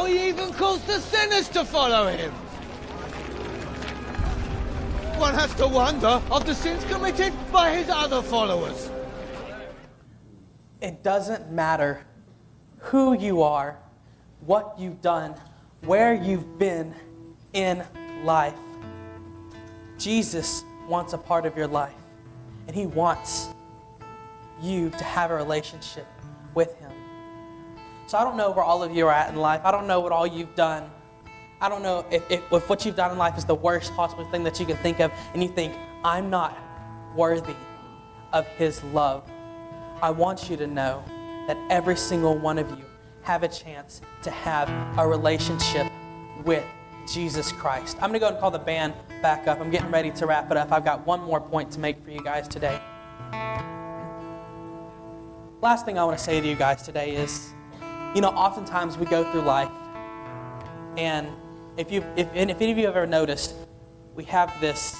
He 0.06 0.28
even 0.28 0.52
calls 0.52 0.82
the 0.82 1.00
sinners 1.00 1.48
to 1.50 1.64
follow 1.64 2.08
him. 2.08 2.32
One 5.18 5.34
has 5.34 5.54
to 5.54 5.66
wonder 5.66 6.20
of 6.30 6.46
the 6.46 6.54
sins 6.54 6.84
committed 6.84 7.32
by 7.52 7.74
his 7.74 7.88
other 7.88 8.22
followers. 8.22 8.90
It 10.80 11.02
doesn't 11.02 11.50
matter 11.50 12.04
who 12.78 13.14
you 13.14 13.42
are, 13.42 13.78
what 14.40 14.74
you've 14.78 15.00
done, 15.00 15.34
where 15.82 16.14
you've 16.14 16.58
been 16.58 16.94
in 17.52 17.82
life. 18.24 18.54
Jesus 19.98 20.62
wants 20.88 21.12
a 21.12 21.18
part 21.18 21.46
of 21.46 21.56
your 21.56 21.66
life, 21.66 21.94
and 22.66 22.76
He 22.76 22.86
wants 22.86 23.48
you 24.60 24.90
to 24.90 25.04
have 25.04 25.30
a 25.30 25.34
relationship 25.34 26.06
with 26.54 26.78
Him. 26.78 26.92
So 28.06 28.16
I 28.16 28.22
don't 28.22 28.36
know 28.36 28.52
where 28.52 28.64
all 28.64 28.84
of 28.84 28.94
you 28.94 29.06
are 29.06 29.12
at 29.12 29.30
in 29.30 29.36
life. 29.36 29.60
I 29.64 29.72
don't 29.72 29.88
know 29.88 29.98
what 29.98 30.12
all 30.12 30.26
you've 30.26 30.54
done. 30.54 30.88
I 31.60 31.68
don't 31.68 31.82
know 31.82 32.06
if, 32.10 32.30
if, 32.30 32.52
if 32.52 32.68
what 32.68 32.84
you've 32.84 32.94
done 32.94 33.10
in 33.10 33.18
life 33.18 33.36
is 33.36 33.44
the 33.44 33.54
worst 33.54 33.92
possible 33.94 34.24
thing 34.30 34.44
that 34.44 34.60
you 34.60 34.66
can 34.66 34.76
think 34.76 35.00
of, 35.00 35.10
and 35.34 35.42
you 35.42 35.48
think, 35.48 35.74
I'm 36.04 36.30
not 36.30 36.56
worthy 37.16 37.56
of 38.32 38.46
His 38.46 38.82
love. 38.84 39.28
I 40.02 40.10
want 40.10 40.48
you 40.48 40.56
to 40.58 40.66
know 40.66 41.02
that 41.48 41.56
every 41.70 41.96
single 41.96 42.38
one 42.38 42.58
of 42.58 42.70
you 42.70 42.84
have 43.22 43.42
a 43.42 43.48
chance 43.48 44.02
to 44.22 44.30
have 44.30 44.68
a 44.98 45.06
relationship 45.06 45.90
with 46.44 46.64
Jesus 47.12 47.50
Christ. 47.52 47.96
I'm 47.96 48.10
going 48.10 48.14
to 48.14 48.18
go 48.20 48.28
and 48.28 48.38
call 48.38 48.50
the 48.52 48.58
band 48.58 48.94
back 49.20 49.48
up. 49.48 49.60
I'm 49.60 49.70
getting 49.70 49.90
ready 49.90 50.12
to 50.12 50.26
wrap 50.26 50.50
it 50.52 50.56
up. 50.56 50.70
I've 50.70 50.84
got 50.84 51.04
one 51.06 51.22
more 51.22 51.40
point 51.40 51.72
to 51.72 51.80
make 51.80 52.04
for 52.04 52.10
you 52.10 52.20
guys 52.20 52.46
today. 52.46 52.80
Last 55.60 55.84
thing 55.84 55.98
I 55.98 56.04
want 56.04 56.18
to 56.18 56.22
say 56.22 56.40
to 56.40 56.46
you 56.46 56.54
guys 56.54 56.82
today 56.82 57.16
is, 57.16 57.52
you 58.14 58.20
know, 58.20 58.30
oftentimes 58.30 58.96
we 58.98 59.06
go 59.06 59.30
through 59.30 59.42
life, 59.42 59.70
and 60.96 61.28
if 61.76 61.92
you, 61.92 62.04
if, 62.16 62.28
and 62.34 62.50
if 62.50 62.60
any 62.60 62.72
of 62.72 62.78
you 62.78 62.86
have 62.86 62.96
ever 62.96 63.06
noticed, 63.06 63.54
we 64.14 64.24
have 64.24 64.52
this, 64.60 64.96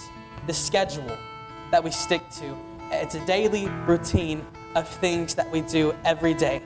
this 0.47 0.59
schedule 0.59 1.17
that 1.71 1.83
we 1.83 1.91
stick 1.91 2.23
to. 2.39 2.57
It's 2.93 3.15
a 3.15 3.27
daily 3.27 3.67
routine 3.87 4.45
of 4.75 4.87
things 4.87 5.35
that 5.35 5.51
we 5.51 5.63
do 5.63 5.95
every 6.05 6.35
day. 6.35 6.63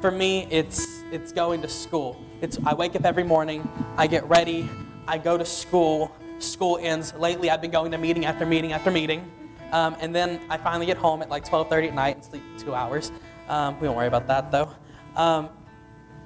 For 0.00 0.10
me, 0.10 0.46
it's 0.50 1.02
it's 1.10 1.32
going 1.32 1.62
to 1.62 1.68
school. 1.68 2.20
It's 2.42 2.58
I 2.66 2.74
wake 2.74 2.94
up 2.94 3.04
every 3.04 3.24
morning, 3.24 3.68
I 3.96 4.06
get 4.06 4.28
ready, 4.28 4.68
I 5.08 5.18
go 5.18 5.38
to 5.38 5.44
school. 5.44 6.14
School 6.38 6.78
ends. 6.82 7.14
Lately, 7.14 7.48
I've 7.48 7.62
been 7.62 7.70
going 7.70 7.90
to 7.92 7.98
meeting 7.98 8.26
after 8.26 8.44
meeting 8.44 8.74
after 8.74 8.90
meeting, 8.90 9.24
um, 9.72 9.96
and 10.00 10.14
then 10.14 10.38
I 10.50 10.58
finally 10.58 10.84
get 10.84 10.98
home 10.98 11.22
at 11.22 11.30
like 11.30 11.46
12:30 11.48 11.88
at 11.88 11.94
night 11.94 12.16
and 12.16 12.24
sleep 12.24 12.42
two 12.58 12.74
hours. 12.74 13.10
Um, 13.48 13.80
we 13.80 13.86
don't 13.86 13.96
worry 13.96 14.06
about 14.06 14.26
that 14.26 14.52
though. 14.52 14.68
Um, 15.16 15.48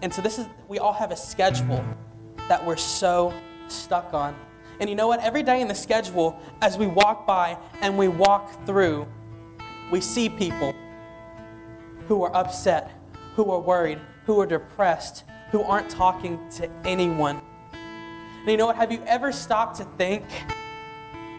and 0.03 0.13
so 0.13 0.23
this 0.23 0.39
is 0.39 0.47
we 0.69 0.79
all 0.79 0.93
have 0.93 1.11
a 1.11 1.17
schedule 1.17 1.85
that 2.49 2.65
we're 2.65 2.77
so 2.77 3.33
stuck 3.69 4.13
on. 4.15 4.35
And 4.81 4.89
you 4.89 4.97
know 4.97 5.09
what? 5.09 5.21
Every 5.21 5.43
day 5.43 5.61
in 5.61 5.69
the 5.69 5.75
schedule, 5.75 6.41
as 6.63 6.79
we 6.79 6.87
walk 6.87 7.27
by 7.27 7.59
and 7.83 7.99
we 7.99 8.09
walk 8.09 8.65
through, 8.67 9.07
we 9.93 10.01
see 10.01 10.29
people 10.29 10.75
who 12.09 12.23
are 12.23 12.35
upset, 12.35 12.91
who 13.37 13.51
are 13.51 13.61
worried, 13.61 14.01
who 14.25 14.41
are 14.41 14.47
depressed, 14.47 15.25
who 15.51 15.63
aren't 15.63 15.91
talking 15.91 16.41
to 16.51 16.69
anyone. 16.85 17.41
And 17.73 18.49
you 18.49 18.57
know 18.57 18.67
what? 18.67 18.77
Have 18.77 18.91
you 18.91 19.03
ever 19.07 19.33
stopped 19.33 19.77
to 19.77 19.85
think 19.85 20.25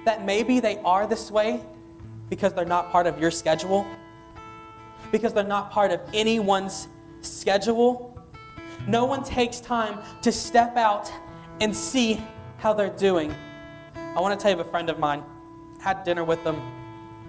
that 0.05 0.23
maybe 0.23 0.59
they 0.59 0.77
are 0.79 1.07
this 1.07 1.31
way 1.31 1.61
because 2.29 2.53
they're 2.53 2.63
not 2.63 2.91
part 2.91 3.07
of 3.07 3.19
your 3.19 3.31
schedule? 3.31 3.87
Because 5.11 5.33
they're 5.33 5.43
not 5.43 5.71
part 5.71 5.91
of 5.91 5.99
anyone's 6.13 6.87
schedule? 7.21 8.10
No 8.87 9.05
one 9.05 9.23
takes 9.23 9.59
time 9.59 9.99
to 10.21 10.31
step 10.31 10.77
out 10.77 11.11
and 11.59 11.75
see 11.75 12.21
how 12.57 12.73
they're 12.73 12.89
doing. 12.89 13.33
I 13.95 14.19
want 14.19 14.37
to 14.37 14.41
tell 14.41 14.51
you 14.51 14.59
of 14.59 14.67
a 14.67 14.69
friend 14.69 14.89
of 14.89 14.99
mine. 14.99 15.23
Had 15.79 16.03
dinner 16.03 16.23
with 16.23 16.43
them 16.43 16.61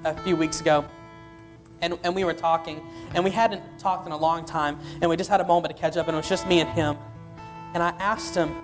a 0.05 0.15
few 0.23 0.37
weeks 0.37 0.61
ago 0.61 0.85
and, 1.83 1.99
and 2.05 2.15
we 2.15 2.25
were 2.25 2.33
talking, 2.33 2.81
and 3.15 3.25
we 3.25 3.31
hadn't 3.31 3.61
talked 3.79 4.07
in 4.07 4.13
a 4.13 4.17
long 4.17 4.47
time, 4.47 4.79
and 5.01 5.11
we 5.11 5.17
just 5.17 5.29
had 5.29 5.41
a 5.41 5.47
moment 5.47 5.75
to 5.75 5.81
catch 5.81 5.97
up, 5.97 6.07
and 6.07 6.15
it 6.15 6.19
was 6.19 6.29
just 6.29 6.47
me 6.47 6.61
and 6.61 6.71
him. 6.71 6.97
And 7.75 7.83
I 7.83 7.91
asked 7.99 8.35
him, 8.35 8.55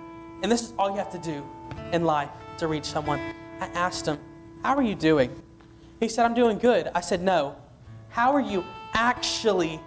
and 0.41 0.51
this 0.51 0.61
is 0.61 0.73
all 0.79 0.89
you 0.89 0.95
have 0.95 1.11
to 1.11 1.19
do 1.19 1.45
in 1.91 2.05
life 2.05 2.29
to 2.57 2.67
reach 2.67 2.85
someone. 2.85 3.19
I 3.59 3.67
asked 3.67 4.05
him, 4.07 4.17
How 4.63 4.75
are 4.75 4.81
you 4.81 4.95
doing? 4.95 5.41
He 5.99 6.07
said, 6.07 6.25
I'm 6.25 6.33
doing 6.33 6.57
good. 6.57 6.89
I 6.95 7.01
said, 7.01 7.21
No. 7.21 7.57
How 8.07 8.31
are 8.31 8.41
you 8.41 8.63
actually 8.93 9.81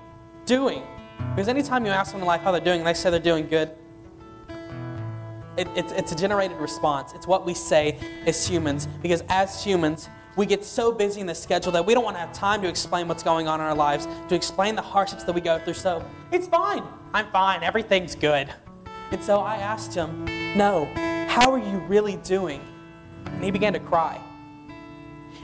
doing? 0.45 0.83
Because 1.35 1.49
anytime 1.49 1.87
you 1.87 1.91
ask 1.91 2.11
someone 2.11 2.25
in 2.25 2.29
life 2.29 2.43
how 2.43 2.53
they're 2.53 2.61
doing, 2.61 2.81
and 2.81 2.87
they 2.87 2.93
say 2.93 3.09
they're 3.09 3.19
doing 3.19 3.49
good, 3.49 3.71
it, 5.57 5.67
it's, 5.75 5.91
it's 5.93 6.13
a 6.13 6.15
generated 6.15 6.59
response. 6.59 7.13
It's 7.15 7.27
what 7.27 7.47
we 7.47 7.55
say 7.55 7.99
as 8.27 8.47
humans. 8.47 8.87
Because 9.01 9.23
as 9.31 9.65
humans, 9.65 10.11
we 10.37 10.45
get 10.45 10.63
so 10.63 10.93
busy 10.93 11.23
in 11.23 11.27
the 11.27 11.35
schedule 11.35 11.73
that 11.73 11.87
we 11.87 11.95
don't 11.95 12.05
want 12.05 12.17
to 12.17 12.21
have 12.21 12.35
time 12.35 12.61
to 12.63 12.69
explain 12.69 13.09
what's 13.09 13.23
going 13.23 13.49
on 13.49 13.61
in 13.61 13.67
our 13.67 13.75
lives, 13.75 14.07
to 14.29 14.35
explain 14.35 14.75
the 14.75 14.83
hardships 14.83 15.25
that 15.25 15.35
we 15.35 15.41
go 15.41 15.59
through. 15.59 15.75
So 15.75 16.05
it's 16.33 16.47
fine. 16.47 16.83
I'm 17.15 17.31
fine. 17.31 17.63
Everything's 17.63 18.15
good. 18.15 18.53
And 19.11 19.23
so 19.23 19.41
I 19.41 19.57
asked 19.57 19.95
him, 19.95 20.27
No, 20.57 20.85
how 21.29 21.51
are 21.51 21.59
you 21.59 21.79
really 21.89 22.17
doing? 22.17 22.61
And 23.25 23.43
he 23.43 23.51
began 23.51 23.73
to 23.73 23.81
cry. 23.81 24.21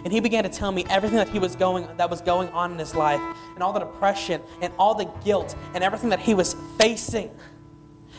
And 0.05 0.13
he 0.13 0.21
began 0.21 0.45
to 0.45 0.51
tell 0.51 0.73
me 0.73 0.85
everything 0.89 1.19
that 1.19 1.29
he 1.29 1.39
was 1.39 1.57
going 1.57 1.89
that 1.97 2.09
was 2.09 2.21
going 2.21 2.49
on 2.51 2.73
in 2.73 2.79
his 2.79 2.95
life, 2.95 3.21
and 3.55 3.63
all 3.63 3.73
the 3.73 3.81
depression 3.81 4.41
and 4.61 4.73
all 4.79 4.95
the 4.95 5.11
guilt 5.25 5.57
and 5.75 5.83
everything 5.83 6.11
that 6.11 6.21
he 6.21 6.35
was 6.35 6.55
facing. 6.79 7.31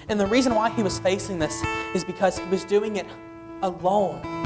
And 0.09 0.19
the 0.19 0.27
reason 0.27 0.55
why 0.55 0.69
he 0.69 0.83
was 0.83 0.99
facing 0.99 1.39
this 1.39 1.61
is 1.93 2.03
because 2.03 2.37
he 2.37 2.45
was 2.47 2.63
doing 2.65 2.95
it 2.95 3.05
alone 3.61 4.39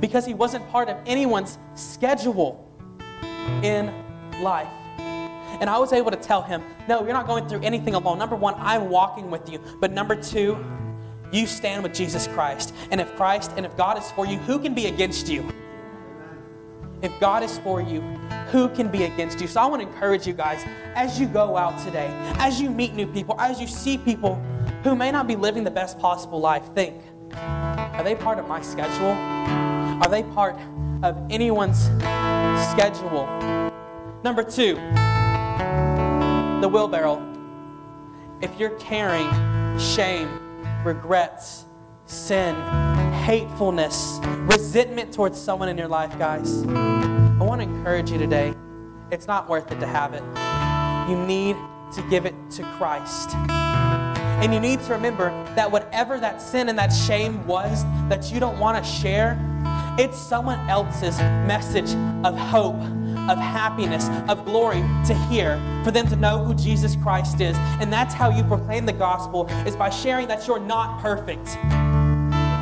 because 0.00 0.24
he 0.24 0.34
wasn't 0.34 0.68
part 0.70 0.88
of 0.88 0.96
anyone's 1.06 1.58
schedule 1.74 2.64
in 3.62 3.92
life. 4.40 4.68
And 5.60 5.68
I 5.68 5.78
was 5.78 5.92
able 5.92 6.10
to 6.10 6.16
tell 6.16 6.42
him, 6.42 6.62
no, 6.88 7.02
you're 7.02 7.12
not 7.12 7.26
going 7.26 7.48
through 7.48 7.62
anything 7.62 7.94
alone. 7.94 8.18
Number 8.18 8.36
one, 8.36 8.54
I'm 8.58 8.90
walking 8.90 9.30
with 9.30 9.50
you. 9.50 9.60
But 9.80 9.92
number 9.92 10.14
two, 10.14 10.64
you 11.32 11.46
stand 11.46 11.82
with 11.82 11.94
Jesus 11.94 12.28
Christ. 12.28 12.74
And 12.90 13.00
if 13.00 13.14
Christ 13.16 13.52
and 13.56 13.66
if 13.66 13.76
God 13.76 13.98
is 13.98 14.10
for 14.12 14.24
you, 14.24 14.38
who 14.38 14.58
can 14.58 14.74
be 14.74 14.86
against 14.86 15.28
you? 15.28 15.48
If 17.00 17.18
God 17.20 17.44
is 17.44 17.58
for 17.58 17.80
you, 17.80 18.00
who 18.50 18.68
can 18.70 18.88
be 18.88 19.04
against 19.04 19.40
you? 19.40 19.46
So 19.46 19.60
I 19.60 19.66
want 19.66 19.82
to 19.82 19.88
encourage 19.88 20.26
you 20.26 20.32
guys 20.32 20.64
as 20.94 21.20
you 21.20 21.26
go 21.26 21.56
out 21.56 21.78
today, 21.84 22.08
as 22.38 22.60
you 22.60 22.70
meet 22.70 22.94
new 22.94 23.06
people, 23.06 23.40
as 23.40 23.60
you 23.60 23.68
see 23.68 23.96
people 23.96 24.34
who 24.82 24.96
may 24.96 25.12
not 25.12 25.28
be 25.28 25.36
living 25.36 25.62
the 25.62 25.70
best 25.70 25.98
possible 25.98 26.40
life, 26.40 26.64
think, 26.74 27.00
are 27.32 28.02
they 28.02 28.16
part 28.16 28.38
of 28.38 28.48
my 28.48 28.60
schedule? 28.60 29.12
Are 30.02 30.08
they 30.08 30.24
part 30.24 30.56
of 31.02 31.24
anyone's 31.30 31.84
schedule? 32.72 33.26
Number 34.24 34.42
two, 34.42 34.74
the 36.60 36.68
wheelbarrow. 36.68 37.24
If 38.40 38.58
you're 38.58 38.76
carrying 38.78 39.30
shame, 39.78 40.28
regrets, 40.84 41.64
sin, 42.06 42.56
hatefulness, 43.28 44.20
resentment 44.50 45.12
towards 45.12 45.38
someone 45.38 45.68
in 45.68 45.76
your 45.76 45.86
life, 45.86 46.18
guys, 46.18 46.62
I 46.64 47.40
want 47.40 47.60
to 47.60 47.68
encourage 47.68 48.10
you 48.10 48.16
today. 48.16 48.54
It's 49.10 49.26
not 49.26 49.50
worth 49.50 49.70
it 49.70 49.78
to 49.80 49.86
have 49.86 50.14
it. 50.14 50.22
You 51.10 51.26
need 51.26 51.54
to 51.94 52.02
give 52.08 52.24
it 52.24 52.34
to 52.52 52.62
Christ. 52.78 53.34
And 53.34 54.54
you 54.54 54.58
need 54.58 54.80
to 54.84 54.92
remember 54.94 55.28
that 55.56 55.70
whatever 55.70 56.18
that 56.18 56.40
sin 56.40 56.70
and 56.70 56.78
that 56.78 56.88
shame 56.88 57.46
was 57.46 57.84
that 58.08 58.32
you 58.32 58.40
don't 58.40 58.58
want 58.58 58.82
to 58.82 58.90
share, 58.90 59.38
it's 59.98 60.16
someone 60.16 60.60
else's 60.70 61.18
message 61.18 61.90
of 62.24 62.34
hope, 62.34 62.80
of 63.28 63.36
happiness, 63.36 64.08
of 64.30 64.46
glory 64.46 64.80
to 65.06 65.12
hear, 65.28 65.60
for 65.84 65.90
them 65.90 66.08
to 66.08 66.16
know 66.16 66.42
who 66.42 66.54
Jesus 66.54 66.96
Christ 66.96 67.42
is. 67.42 67.58
And 67.78 67.92
that's 67.92 68.14
how 68.14 68.30
you 68.30 68.42
proclaim 68.42 68.86
the 68.86 68.94
gospel, 68.94 69.48
is 69.66 69.76
by 69.76 69.90
sharing 69.90 70.28
that 70.28 70.46
you're 70.46 70.58
not 70.58 71.02
perfect. 71.02 71.58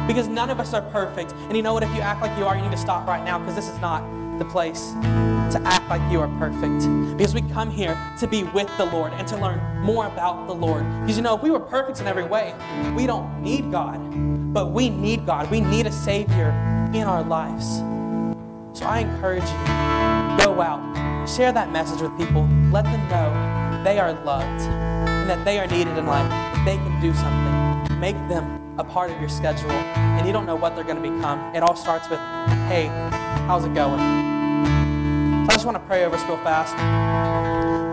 Because 0.07 0.29
none 0.29 0.51
of 0.51 0.61
us 0.61 0.73
are 0.73 0.83
perfect. 0.91 1.33
And 1.33 1.57
you 1.57 1.63
know 1.63 1.75
what? 1.75 1.83
If 1.83 1.95
you 1.95 2.01
act 2.01 2.23
like 2.23 2.37
you 2.39 2.45
are, 2.45 2.57
you 2.57 2.63
need 2.63 2.73
to 2.73 2.79
stop 2.79 3.07
right 3.07 3.25
now 3.25 3.39
because 3.39 3.55
this 3.55 3.69
is 3.69 3.79
not 3.81 4.03
the 4.39 4.45
place 4.45 4.93
to 5.53 5.61
act 5.65 5.89
like 5.89 6.13
you 6.13 6.21
are 6.21 6.29
perfect. 6.39 6.87
Because 7.17 7.35
we 7.35 7.43
come 7.53 7.71
here 7.71 7.99
to 8.19 8.27
be 8.27 8.45
with 8.45 8.71
the 8.77 8.87
Lord 8.87 9.13
and 9.15 9.27
to 9.29 9.37
learn 9.37 9.61
more 9.81 10.07
about 10.07 10.47
the 10.47 10.55
Lord. 10.55 10.85
Because 11.01 11.17
you 11.17 11.23
know, 11.23 11.37
if 11.37 11.43
we 11.43 11.51
were 11.51 11.61
perfect 11.61 12.01
in 12.01 12.07
every 12.07 12.25
way, 12.25 12.55
we 12.95 13.07
don't 13.07 13.43
need 13.43 13.71
God. 13.71 13.99
But 14.53 14.73
we 14.73 14.91
need 14.91 15.27
God. 15.27 15.51
We 15.51 15.61
need 15.61 15.87
a 15.87 15.93
Savior 15.93 16.51
in 16.95 17.03
our 17.03 17.23
lives. 17.23 17.79
So 18.79 18.85
I 18.85 19.01
encourage 19.01 19.43
you, 19.43 20.45
go 20.45 20.61
out, 20.61 21.27
share 21.29 21.53
that 21.53 21.71
message 21.73 22.03
with 22.03 22.17
people. 22.19 22.47
Let 22.71 22.85
them 22.85 23.09
know 23.09 23.83
they 23.85 23.99
are 23.99 24.13
loved 24.25 24.63
and 24.63 25.31
that 25.31 25.45
they 25.45 25.59
are 25.59 25.67
needed 25.67 25.97
in 25.97 26.07
life. 26.07 26.31
They 26.65 26.77
can 26.77 27.01
do 27.01 27.15
something. 27.15 28.01
Make 28.01 28.17
them 28.29 28.66
a 28.79 28.85
part 28.85 29.11
of 29.11 29.19
your 29.21 29.29
schedule, 29.29 29.71
and 29.71 30.27
you 30.27 30.33
don't 30.33 30.47
know 30.47 30.57
what 30.57 30.75
they're 30.75 30.85
going 30.85 31.03
to 31.03 31.11
become. 31.11 31.55
It 31.55 31.63
all 31.63 31.77
starts 31.77 32.09
with, 32.11 32.19
hey, 32.69 32.87
how's 33.47 33.65
it 33.65 33.75
going? 33.75 33.99
So 33.99 35.51
I 35.51 35.53
just 35.53 35.65
want 35.65 35.77
to 35.77 35.85
pray 35.87 36.05
over 36.05 36.17
us 36.17 36.29
real 36.29 36.37
fast. 36.39 36.77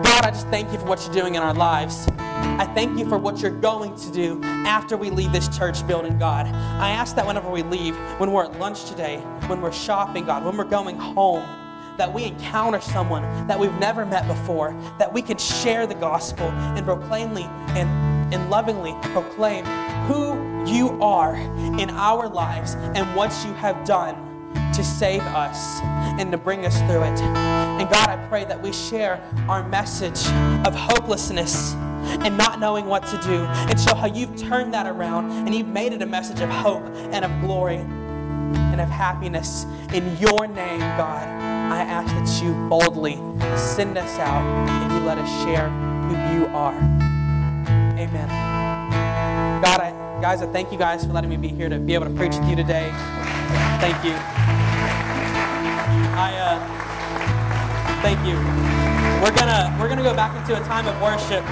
God, 0.04 0.24
I 0.24 0.30
just 0.30 0.48
thank 0.48 0.72
you 0.72 0.78
for 0.78 0.86
what 0.86 1.04
you're 1.04 1.14
doing 1.14 1.36
in 1.36 1.42
our 1.42 1.54
lives. 1.54 2.06
I 2.18 2.70
thank 2.74 2.98
you 2.98 3.08
for 3.08 3.16
what 3.16 3.40
you're 3.40 3.50
going 3.50 3.96
to 3.96 4.12
do 4.12 4.40
after 4.44 4.96
we 4.96 5.10
leave 5.10 5.32
this 5.32 5.48
church 5.56 5.86
building, 5.86 6.18
God. 6.18 6.46
I 6.46 6.90
ask 6.90 7.16
that 7.16 7.26
whenever 7.26 7.50
we 7.50 7.62
leave, 7.62 7.96
when 8.18 8.30
we're 8.30 8.44
at 8.44 8.58
lunch 8.58 8.84
today, 8.84 9.18
when 9.46 9.60
we're 9.60 9.72
shopping, 9.72 10.26
God, 10.26 10.44
when 10.44 10.56
we're 10.56 10.64
going 10.64 10.98
home, 10.98 11.42
that 11.96 12.12
we 12.12 12.24
encounter 12.24 12.80
someone 12.80 13.22
that 13.46 13.58
we've 13.58 13.74
never 13.78 14.04
met 14.04 14.26
before, 14.26 14.76
that 14.98 15.12
we 15.12 15.22
can 15.22 15.38
share 15.38 15.86
the 15.86 15.94
gospel 15.94 16.46
and 16.48 16.84
proclaimly 16.84 17.44
and, 17.44 18.34
and 18.34 18.50
lovingly 18.50 18.94
proclaim 19.12 19.64
who 20.06 20.64
you 20.66 20.90
are 21.02 21.36
in 21.78 21.90
our 21.90 22.28
lives 22.28 22.74
and 22.74 23.14
what 23.14 23.30
you 23.46 23.52
have 23.54 23.84
done 23.84 24.14
to 24.72 24.82
save 24.82 25.22
us 25.22 25.80
and 26.18 26.32
to 26.32 26.38
bring 26.38 26.66
us 26.66 26.76
through 26.80 27.02
it. 27.02 27.20
And 27.20 27.88
God, 27.90 28.08
I 28.08 28.16
pray 28.28 28.44
that 28.44 28.60
we 28.60 28.72
share 28.72 29.22
our 29.48 29.66
message 29.68 30.26
of 30.66 30.74
hopelessness 30.74 31.74
and 31.74 32.36
not 32.36 32.60
knowing 32.60 32.86
what 32.86 33.04
to 33.06 33.18
do 33.22 33.44
and 33.44 33.80
show 33.80 33.94
how 33.94 34.06
you've 34.06 34.36
turned 34.36 34.74
that 34.74 34.86
around 34.86 35.30
and 35.46 35.54
you've 35.54 35.68
made 35.68 35.92
it 35.92 36.02
a 36.02 36.06
message 36.06 36.40
of 36.40 36.50
hope 36.50 36.84
and 37.12 37.24
of 37.24 37.40
glory 37.40 37.76
and 37.76 38.80
of 38.80 38.88
happiness. 38.88 39.64
In 39.92 40.16
your 40.18 40.46
name, 40.46 40.80
God, 40.80 41.26
I 41.72 41.82
ask 41.82 42.12
that 42.14 42.44
you 42.44 42.52
boldly 42.68 43.14
send 43.56 43.96
us 43.96 44.18
out 44.18 44.42
and 44.68 44.92
you 44.92 45.00
let 45.00 45.18
us 45.18 45.44
share 45.44 45.68
who 45.68 46.14
you 46.34 46.46
are. 46.54 46.74
Amen. 47.98 48.28
God, 49.62 49.80
I, 49.80 49.93
guys, 50.24 50.40
I 50.40 50.46
thank 50.46 50.72
you 50.72 50.78
guys 50.78 51.04
for 51.04 51.12
letting 51.12 51.28
me 51.28 51.36
be 51.36 51.48
here 51.48 51.68
to 51.68 51.78
be 51.78 51.92
able 51.92 52.06
to 52.06 52.14
preach 52.14 52.34
with 52.34 52.48
you 52.48 52.56
today. 52.56 52.90
Thank 53.78 54.02
you. 54.02 54.14
I 56.16 56.32
uh, 56.40 56.58
thank 58.00 58.18
you. 58.26 58.32
We're 59.22 59.36
gonna 59.36 59.76
we're 59.78 59.90
gonna 59.90 60.02
go 60.02 60.16
back 60.16 60.34
into 60.34 60.58
a 60.58 60.64
time 60.64 60.86
of 60.88 60.98
worship, 61.02 61.44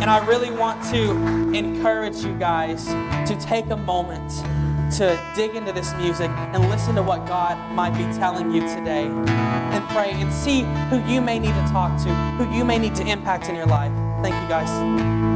and 0.00 0.08
I 0.08 0.24
really 0.28 0.52
want 0.52 0.80
to 0.92 1.10
encourage 1.58 2.18
you 2.18 2.32
guys 2.38 2.86
to 3.28 3.36
take 3.40 3.68
a 3.70 3.76
moment 3.76 4.30
to 4.94 5.20
dig 5.34 5.56
into 5.56 5.72
this 5.72 5.92
music 5.94 6.30
and 6.30 6.68
listen 6.70 6.94
to 6.94 7.02
what 7.02 7.26
God 7.26 7.58
might 7.74 7.98
be 7.98 8.04
telling 8.16 8.52
you 8.52 8.60
today, 8.60 9.06
and 9.06 9.88
pray 9.88 10.12
and 10.12 10.32
see 10.32 10.60
who 10.88 11.04
you 11.12 11.20
may 11.20 11.40
need 11.40 11.54
to 11.54 11.66
talk 11.72 12.00
to, 12.04 12.14
who 12.38 12.56
you 12.56 12.64
may 12.64 12.78
need 12.78 12.94
to 12.94 13.04
impact 13.04 13.48
in 13.48 13.56
your 13.56 13.66
life. 13.66 13.90
Thank 14.22 14.40
you, 14.40 14.48
guys. 14.48 15.29